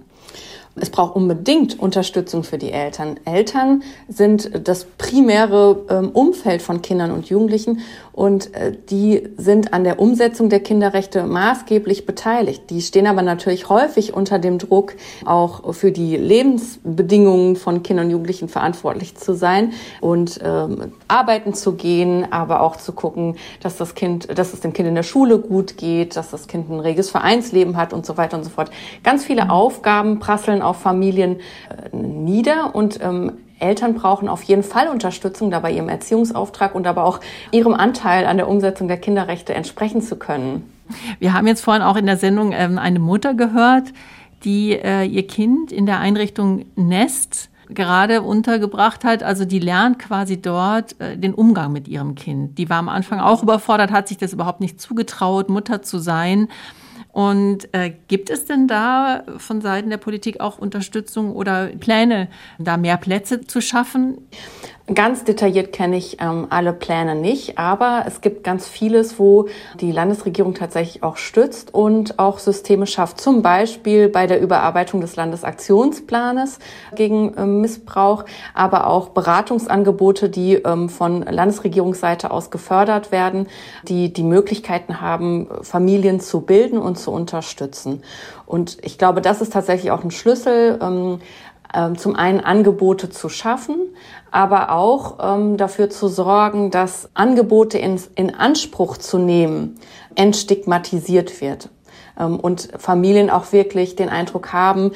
Es 0.81 0.89
braucht 0.89 1.15
unbedingt 1.15 1.79
Unterstützung 1.79 2.43
für 2.43 2.57
die 2.57 2.71
Eltern. 2.71 3.19
Eltern 3.25 3.83
sind 4.07 4.67
das 4.67 4.85
primäre 4.85 5.85
ähm, 5.89 6.09
Umfeld 6.09 6.61
von 6.61 6.81
Kindern 6.81 7.11
und 7.11 7.29
Jugendlichen 7.29 7.79
und 8.19 8.53
äh, 8.53 8.73
die 8.89 9.29
sind 9.37 9.73
an 9.73 9.85
der 9.85 9.99
Umsetzung 9.99 10.49
der 10.49 10.59
Kinderrechte 10.59 11.23
maßgeblich 11.23 12.05
beteiligt. 12.05 12.69
Die 12.69 12.81
stehen 12.81 13.07
aber 13.07 13.21
natürlich 13.21 13.69
häufig 13.69 14.13
unter 14.13 14.39
dem 14.39 14.57
Druck, 14.57 14.93
auch 15.25 15.73
für 15.73 15.93
die 15.93 16.17
Lebensbedingungen 16.17 17.55
von 17.55 17.81
Kindern 17.81 18.07
und 18.07 18.11
Jugendlichen 18.11 18.49
verantwortlich 18.49 19.15
zu 19.15 19.33
sein 19.33 19.71
und 20.01 20.39
ähm, 20.43 20.91
arbeiten 21.07 21.53
zu 21.53 21.73
gehen, 21.73 22.31
aber 22.31 22.61
auch 22.61 22.75
zu 22.75 22.91
gucken, 22.91 23.37
dass 23.61 23.77
das 23.77 23.95
Kind, 23.95 24.37
dass 24.37 24.53
es 24.53 24.59
dem 24.59 24.73
Kind 24.73 24.89
in 24.89 24.95
der 24.95 25.03
Schule 25.03 25.39
gut 25.39 25.77
geht, 25.77 26.17
dass 26.17 26.29
das 26.29 26.47
Kind 26.47 26.69
ein 26.69 26.81
reges 26.81 27.09
Vereinsleben 27.09 27.77
hat 27.77 27.93
und 27.93 28.05
so 28.05 28.17
weiter 28.17 28.37
und 28.37 28.43
so 28.43 28.49
fort. 28.49 28.69
Ganz 29.01 29.23
viele 29.23 29.49
Aufgaben 29.49 30.19
prasseln 30.19 30.61
auf 30.69 30.81
Familien 30.81 31.37
äh, 31.69 31.95
nieder 31.95 32.75
und 32.75 32.99
ähm, 33.01 33.33
Eltern 33.59 33.93
brauchen 33.93 34.29
auf 34.29 34.43
jeden 34.43 34.63
Fall 34.63 34.87
Unterstützung, 34.87 35.51
dabei 35.51 35.71
ihrem 35.71 35.89
Erziehungsauftrag 35.89 36.75
und 36.75 36.87
aber 36.87 37.03
auch 37.03 37.19
ihrem 37.51 37.73
Anteil 37.73 38.25
an 38.25 38.37
der 38.37 38.47
Umsetzung 38.47 38.87
der 38.87 38.97
Kinderrechte 38.97 39.53
entsprechen 39.53 40.01
zu 40.01 40.17
können. 40.17 40.63
Wir 41.19 41.33
haben 41.33 41.45
jetzt 41.45 41.61
vorhin 41.61 41.83
auch 41.83 41.97
in 41.97 42.05
der 42.05 42.17
Sendung 42.17 42.51
ähm, 42.51 42.77
eine 42.79 42.99
Mutter 42.99 43.33
gehört, 43.33 43.89
die 44.43 44.71
äh, 44.71 45.03
ihr 45.03 45.27
Kind 45.27 45.71
in 45.71 45.85
der 45.85 45.99
Einrichtung 45.99 46.65
Nest 46.75 47.49
gerade 47.69 48.23
untergebracht 48.23 49.03
hat. 49.03 49.21
Also 49.21 49.45
die 49.45 49.59
lernt 49.59 49.99
quasi 49.99 50.41
dort 50.41 50.99
äh, 50.99 51.17
den 51.17 51.33
Umgang 51.33 51.71
mit 51.71 51.87
ihrem 51.87 52.15
Kind. 52.15 52.57
Die 52.57 52.69
war 52.69 52.77
am 52.77 52.89
Anfang 52.89 53.19
auch 53.19 53.43
überfordert, 53.43 53.91
hat 53.91 54.07
sich 54.07 54.17
das 54.17 54.33
überhaupt 54.33 54.61
nicht 54.61 54.81
zugetraut, 54.81 55.49
Mutter 55.49 55.81
zu 55.81 55.99
sein. 55.99 56.47
Und 57.11 57.73
äh, 57.73 57.91
gibt 58.07 58.29
es 58.29 58.45
denn 58.45 58.67
da 58.67 59.23
von 59.37 59.61
Seiten 59.61 59.89
der 59.89 59.97
Politik 59.97 60.39
auch 60.39 60.59
Unterstützung 60.59 61.35
oder 61.35 61.67
Pläne, 61.67 62.29
da 62.59 62.77
mehr 62.77 62.97
Plätze 62.97 63.41
zu 63.41 63.61
schaffen? 63.61 64.17
Ganz 64.95 65.23
detailliert 65.23 65.71
kenne 65.71 65.97
ich 65.97 66.17
ähm, 66.19 66.47
alle 66.49 66.73
Pläne 66.73 67.13
nicht, 67.13 67.59
aber 67.59 68.05
es 68.07 68.21
gibt 68.21 68.43
ganz 68.43 68.67
vieles, 68.67 69.19
wo 69.19 69.47
die 69.79 69.91
Landesregierung 69.91 70.55
tatsächlich 70.55 71.03
auch 71.03 71.17
stützt 71.17 71.71
und 71.75 72.17
auch 72.17 72.39
Systeme 72.39 72.87
schafft. 72.87 73.21
Zum 73.21 73.43
Beispiel 73.43 74.09
bei 74.09 74.25
der 74.25 74.41
Überarbeitung 74.41 74.99
des 74.99 75.15
Landesaktionsplanes 75.15 76.57
gegen 76.95 77.35
ähm, 77.37 77.61
Missbrauch, 77.61 78.25
aber 78.55 78.87
auch 78.87 79.09
Beratungsangebote, 79.09 80.27
die 80.27 80.55
ähm, 80.55 80.89
von 80.89 81.21
Landesregierungsseite 81.21 82.31
aus 82.31 82.49
gefördert 82.49 83.11
werden, 83.11 83.45
die 83.83 84.11
die 84.11 84.23
Möglichkeiten 84.23 85.01
haben, 85.01 85.49
Familien 85.61 86.19
zu 86.19 86.41
bilden 86.41 86.79
und 86.79 86.97
zu 86.99 87.11
unterstützen. 87.11 88.03
Und 88.45 88.77
ich 88.83 88.97
glaube, 88.97 89.21
das 89.21 89.41
ist 89.41 89.53
tatsächlich 89.53 89.91
auch 89.91 90.03
ein 90.03 90.11
Schlüssel 90.11 90.77
ähm, 90.81 91.19
ähm, 91.73 91.97
zum 91.97 92.15
einen 92.15 92.39
Angebote 92.39 93.09
zu 93.09 93.29
schaffen, 93.29 93.75
aber 94.31 94.71
auch 94.71 95.17
ähm, 95.21 95.57
dafür 95.57 95.89
zu 95.89 96.07
sorgen, 96.07 96.71
dass 96.71 97.09
Angebote 97.13 97.77
in, 97.77 97.99
in 98.15 98.33
Anspruch 98.33 98.97
zu 98.97 99.17
nehmen 99.17 99.79
entstigmatisiert 100.15 101.41
wird 101.41 101.69
ähm, 102.19 102.39
und 102.39 102.69
Familien 102.77 103.29
auch 103.29 103.51
wirklich 103.51 103.95
den 103.95 104.09
Eindruck 104.09 104.51
haben 104.51 104.91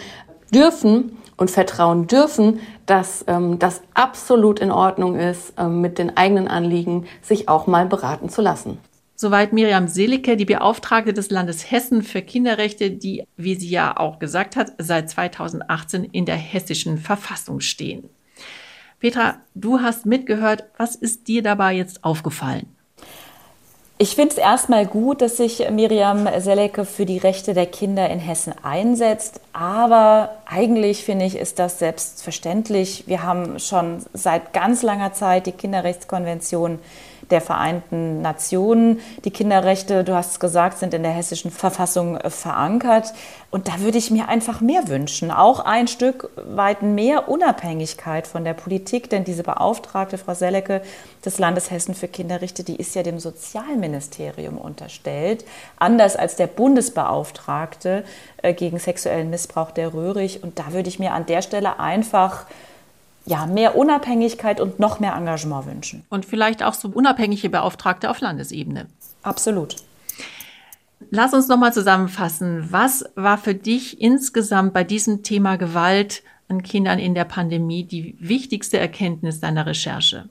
dürfen 0.51 1.17
und 1.37 1.51
vertrauen 1.51 2.07
dürfen, 2.07 2.59
dass 2.85 3.23
ähm, 3.27 3.59
das 3.59 3.81
absolut 3.93 4.59
in 4.59 4.71
Ordnung 4.71 5.15
ist, 5.15 5.53
ähm, 5.57 5.81
mit 5.81 5.97
den 5.97 6.17
eigenen 6.17 6.47
Anliegen 6.47 7.05
sich 7.21 7.49
auch 7.49 7.67
mal 7.67 7.85
beraten 7.85 8.29
zu 8.29 8.41
lassen. 8.41 8.79
Soweit 9.15 9.53
Miriam 9.53 9.87
Selicke, 9.87 10.35
die 10.35 10.45
Beauftragte 10.45 11.13
des 11.13 11.29
Landes 11.29 11.71
Hessen 11.71 12.01
für 12.01 12.21
Kinderrechte, 12.21 12.91
die, 12.91 13.25
wie 13.37 13.55
sie 13.55 13.69
ja 13.69 13.95
auch 13.97 14.19
gesagt 14.19 14.55
hat, 14.55 14.73
seit 14.79 15.09
2018 15.09 16.03
in 16.03 16.25
der 16.25 16.35
hessischen 16.35 16.97
Verfassung 16.97 17.59
stehen. 17.59 18.09
Petra, 18.99 19.35
du 19.53 19.81
hast 19.81 20.05
mitgehört. 20.05 20.63
Was 20.77 20.95
ist 20.95 21.27
dir 21.27 21.43
dabei 21.43 21.73
jetzt 21.73 22.03
aufgefallen? 22.03 22.67
Ich 23.99 24.15
finde 24.15 24.31
es 24.31 24.37
erstmal 24.37 24.87
gut, 24.87 25.21
dass 25.21 25.37
sich 25.37 25.69
Miriam 25.69 26.27
Selecke 26.39 26.83
für 26.83 27.05
die 27.05 27.19
Rechte 27.19 27.53
der 27.53 27.67
Kinder 27.67 28.09
in 28.09 28.19
Hessen 28.19 28.53
einsetzt. 28.63 29.39
Aber 29.53 30.37
eigentlich 30.45 31.05
finde 31.05 31.25
ich, 31.25 31.37
ist 31.37 31.59
das 31.59 31.79
selbstverständlich. 31.79 33.03
Wir 33.05 33.23
haben 33.23 33.59
schon 33.59 34.03
seit 34.13 34.51
ganz 34.51 34.81
langer 34.81 35.13
Zeit 35.13 35.45
die 35.45 35.51
Kinderrechtskonvention 35.51 36.79
der 37.29 37.41
Vereinten 37.41 38.21
Nationen. 38.21 38.99
Die 39.25 39.31
Kinderrechte, 39.31 40.03
du 40.03 40.15
hast 40.15 40.31
es 40.31 40.39
gesagt, 40.39 40.79
sind 40.79 40.93
in 40.93 41.03
der 41.03 41.11
hessischen 41.11 41.51
Verfassung 41.51 42.17
äh, 42.17 42.29
verankert. 42.29 43.13
Und 43.51 43.67
da 43.67 43.79
würde 43.81 43.97
ich 43.97 44.09
mir 44.09 44.29
einfach 44.29 44.61
mehr 44.61 44.87
wünschen. 44.87 45.29
Auch 45.29 45.59
ein 45.59 45.87
Stück 45.87 46.29
weit 46.35 46.81
mehr 46.81 47.29
Unabhängigkeit 47.29 48.25
von 48.25 48.43
der 48.43 48.53
Politik. 48.53 49.09
Denn 49.09 49.23
diese 49.23 49.43
Beauftragte, 49.43 50.17
Frau 50.17 50.33
Selecke 50.33 50.81
des 51.23 51.37
Landes 51.39 51.69
Hessen 51.69 51.93
für 51.93 52.07
Kinderrechte, 52.07 52.63
die 52.63 52.75
ist 52.75 52.95
ja 52.95 53.03
dem 53.03 53.19
Sozialministerium 53.19 54.57
unterstellt. 54.57 55.45
Anders 55.77 56.15
als 56.15 56.35
der 56.35 56.47
Bundesbeauftragte 56.47 58.03
äh, 58.41 58.53
gegen 58.53 58.79
sexuellen 58.79 59.29
Missbrauch 59.29 59.71
der 59.71 59.93
Röhrig. 59.93 60.43
Und 60.43 60.57
da 60.59 60.73
würde 60.73 60.89
ich 60.89 60.99
mir 60.99 61.13
an 61.13 61.25
der 61.25 61.41
Stelle 61.41 61.79
einfach 61.79 62.45
ja, 63.25 63.45
mehr 63.45 63.77
Unabhängigkeit 63.77 64.59
und 64.59 64.79
noch 64.79 64.99
mehr 64.99 65.15
Engagement 65.15 65.65
wünschen. 65.65 66.05
Und 66.09 66.25
vielleicht 66.25 66.63
auch 66.63 66.73
so 66.73 66.89
unabhängige 66.89 67.49
Beauftragte 67.49 68.09
auf 68.09 68.19
Landesebene. 68.19 68.87
Absolut. 69.21 69.77
Lass 71.09 71.33
uns 71.33 71.47
nochmal 71.47 71.73
zusammenfassen. 71.73 72.67
Was 72.71 73.05
war 73.15 73.37
für 73.37 73.55
dich 73.55 74.01
insgesamt 74.01 74.73
bei 74.73 74.83
diesem 74.83 75.23
Thema 75.23 75.57
Gewalt 75.57 76.23
an 76.49 76.63
Kindern 76.63 76.99
in 76.99 77.13
der 77.13 77.25
Pandemie 77.25 77.83
die 77.83 78.17
wichtigste 78.19 78.77
Erkenntnis 78.77 79.39
deiner 79.39 79.65
Recherche? 79.65 80.29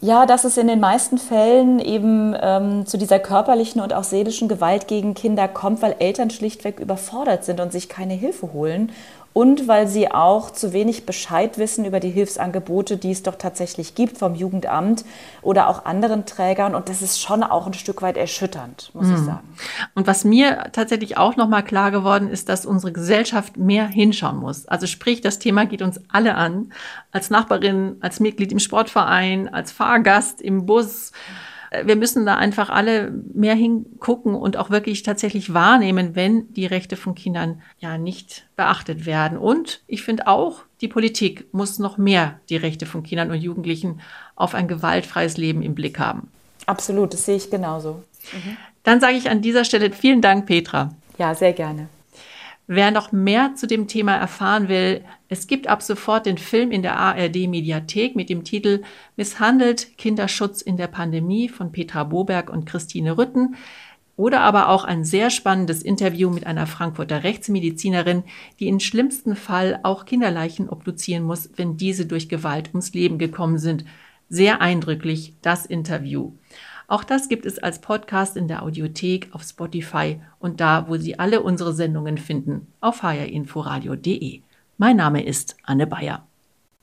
Ja, 0.00 0.26
dass 0.26 0.44
es 0.44 0.58
in 0.58 0.66
den 0.66 0.80
meisten 0.80 1.16
Fällen 1.16 1.78
eben 1.78 2.36
ähm, 2.38 2.84
zu 2.84 2.98
dieser 2.98 3.18
körperlichen 3.18 3.80
und 3.80 3.94
auch 3.94 4.04
seelischen 4.04 4.48
Gewalt 4.48 4.86
gegen 4.86 5.14
Kinder 5.14 5.48
kommt, 5.48 5.80
weil 5.80 5.96
Eltern 5.98 6.28
schlichtweg 6.28 6.78
überfordert 6.78 7.44
sind 7.44 7.60
und 7.60 7.72
sich 7.72 7.88
keine 7.88 8.12
Hilfe 8.12 8.52
holen 8.52 8.92
und 9.34 9.66
weil 9.66 9.88
sie 9.88 10.10
auch 10.12 10.52
zu 10.52 10.72
wenig 10.72 11.06
Bescheid 11.06 11.58
wissen 11.58 11.84
über 11.84 11.98
die 11.98 12.10
Hilfsangebote, 12.10 12.96
die 12.96 13.10
es 13.10 13.24
doch 13.24 13.34
tatsächlich 13.34 13.96
gibt 13.96 14.16
vom 14.16 14.36
Jugendamt 14.36 15.04
oder 15.42 15.68
auch 15.68 15.84
anderen 15.84 16.24
Trägern. 16.24 16.76
Und 16.76 16.88
das 16.88 17.02
ist 17.02 17.20
schon 17.20 17.42
auch 17.42 17.66
ein 17.66 17.74
Stück 17.74 18.00
weit 18.00 18.16
erschütternd, 18.16 18.92
muss 18.94 19.08
mhm. 19.08 19.14
ich 19.14 19.20
sagen. 19.20 19.48
Und 19.96 20.06
was 20.06 20.24
mir 20.24 20.70
tatsächlich 20.70 21.18
auch 21.18 21.34
nochmal 21.36 21.64
klar 21.64 21.90
geworden 21.90 22.28
ist, 22.30 22.48
dass 22.48 22.64
unsere 22.64 22.92
Gesellschaft 22.92 23.56
mehr 23.56 23.88
hinschauen 23.88 24.36
muss. 24.36 24.66
Also 24.66 24.86
sprich, 24.86 25.20
das 25.20 25.40
Thema 25.40 25.66
geht 25.66 25.82
uns 25.82 26.00
alle 26.08 26.36
an. 26.36 26.72
Als 27.10 27.28
Nachbarin, 27.28 27.96
als 28.00 28.20
Mitglied 28.20 28.52
im 28.52 28.60
Sportverein, 28.60 29.52
als 29.52 29.72
Fahrgast 29.72 30.40
im 30.40 30.64
Bus 30.64 31.10
wir 31.84 31.96
müssen 31.96 32.26
da 32.26 32.36
einfach 32.36 32.70
alle 32.70 33.10
mehr 33.32 33.54
hingucken 33.54 34.34
und 34.34 34.56
auch 34.56 34.70
wirklich 34.70 35.02
tatsächlich 35.02 35.54
wahrnehmen, 35.54 36.14
wenn 36.14 36.52
die 36.54 36.66
Rechte 36.66 36.96
von 36.96 37.14
Kindern 37.14 37.62
ja 37.78 37.98
nicht 37.98 38.46
beachtet 38.56 39.06
werden. 39.06 39.38
Und 39.38 39.82
ich 39.86 40.02
finde 40.02 40.26
auch, 40.26 40.62
die 40.80 40.88
Politik 40.88 41.46
muss 41.52 41.78
noch 41.78 41.98
mehr 41.98 42.40
die 42.48 42.56
Rechte 42.56 42.86
von 42.86 43.02
Kindern 43.02 43.30
und 43.30 43.40
Jugendlichen 43.40 44.00
auf 44.36 44.54
ein 44.54 44.68
gewaltfreies 44.68 45.36
Leben 45.36 45.62
im 45.62 45.74
Blick 45.74 45.98
haben. 45.98 46.28
Absolut, 46.66 47.12
das 47.12 47.26
sehe 47.26 47.36
ich 47.36 47.50
genauso. 47.50 48.02
Mhm. 48.32 48.56
Dann 48.82 49.00
sage 49.00 49.16
ich 49.16 49.30
an 49.30 49.42
dieser 49.42 49.64
Stelle 49.64 49.90
vielen 49.90 50.20
Dank, 50.20 50.46
Petra. 50.46 50.94
Ja, 51.18 51.34
sehr 51.34 51.52
gerne. 51.52 51.88
Wer 52.66 52.90
noch 52.90 53.12
mehr 53.12 53.54
zu 53.56 53.66
dem 53.66 53.88
Thema 53.88 54.16
erfahren 54.16 54.68
will, 54.68 55.04
es 55.28 55.46
gibt 55.46 55.66
ab 55.66 55.82
sofort 55.82 56.24
den 56.24 56.38
Film 56.38 56.70
in 56.70 56.80
der 56.80 56.98
ARD 56.98 57.46
Mediathek 57.46 58.16
mit 58.16 58.30
dem 58.30 58.42
Titel 58.42 58.82
Misshandelt 59.16 59.98
Kinderschutz 59.98 60.62
in 60.62 60.78
der 60.78 60.86
Pandemie 60.86 61.50
von 61.50 61.72
Petra 61.72 62.04
Boberg 62.04 62.48
und 62.48 62.64
Christine 62.64 63.18
Rütten 63.18 63.56
oder 64.16 64.40
aber 64.40 64.68
auch 64.68 64.84
ein 64.84 65.04
sehr 65.04 65.28
spannendes 65.28 65.82
Interview 65.82 66.30
mit 66.30 66.46
einer 66.46 66.66
Frankfurter 66.66 67.22
Rechtsmedizinerin, 67.22 68.22
die 68.60 68.68
im 68.68 68.80
schlimmsten 68.80 69.36
Fall 69.36 69.80
auch 69.82 70.06
Kinderleichen 70.06 70.70
obduzieren 70.70 71.24
muss, 71.24 71.50
wenn 71.56 71.76
diese 71.76 72.06
durch 72.06 72.30
Gewalt 72.30 72.70
ums 72.70 72.94
Leben 72.94 73.18
gekommen 73.18 73.58
sind. 73.58 73.84
Sehr 74.30 74.62
eindrücklich 74.62 75.34
das 75.42 75.66
Interview. 75.66 76.32
Auch 76.94 77.02
das 77.02 77.28
gibt 77.28 77.44
es 77.44 77.58
als 77.58 77.80
Podcast 77.80 78.36
in 78.36 78.46
der 78.46 78.62
Audiothek, 78.62 79.30
auf 79.32 79.42
Spotify 79.42 80.20
und 80.38 80.60
da, 80.60 80.86
wo 80.86 80.96
Sie 80.96 81.18
alle 81.18 81.42
unsre 81.42 81.72
Sendungen 81.72 82.18
finden, 82.18 82.68
auf 82.80 83.02
hrinforadio.de. 83.02 84.42
Mein 84.78 84.96
Name 84.98 85.24
ist 85.24 85.56
Anne 85.64 85.88
Bayer. 85.88 86.24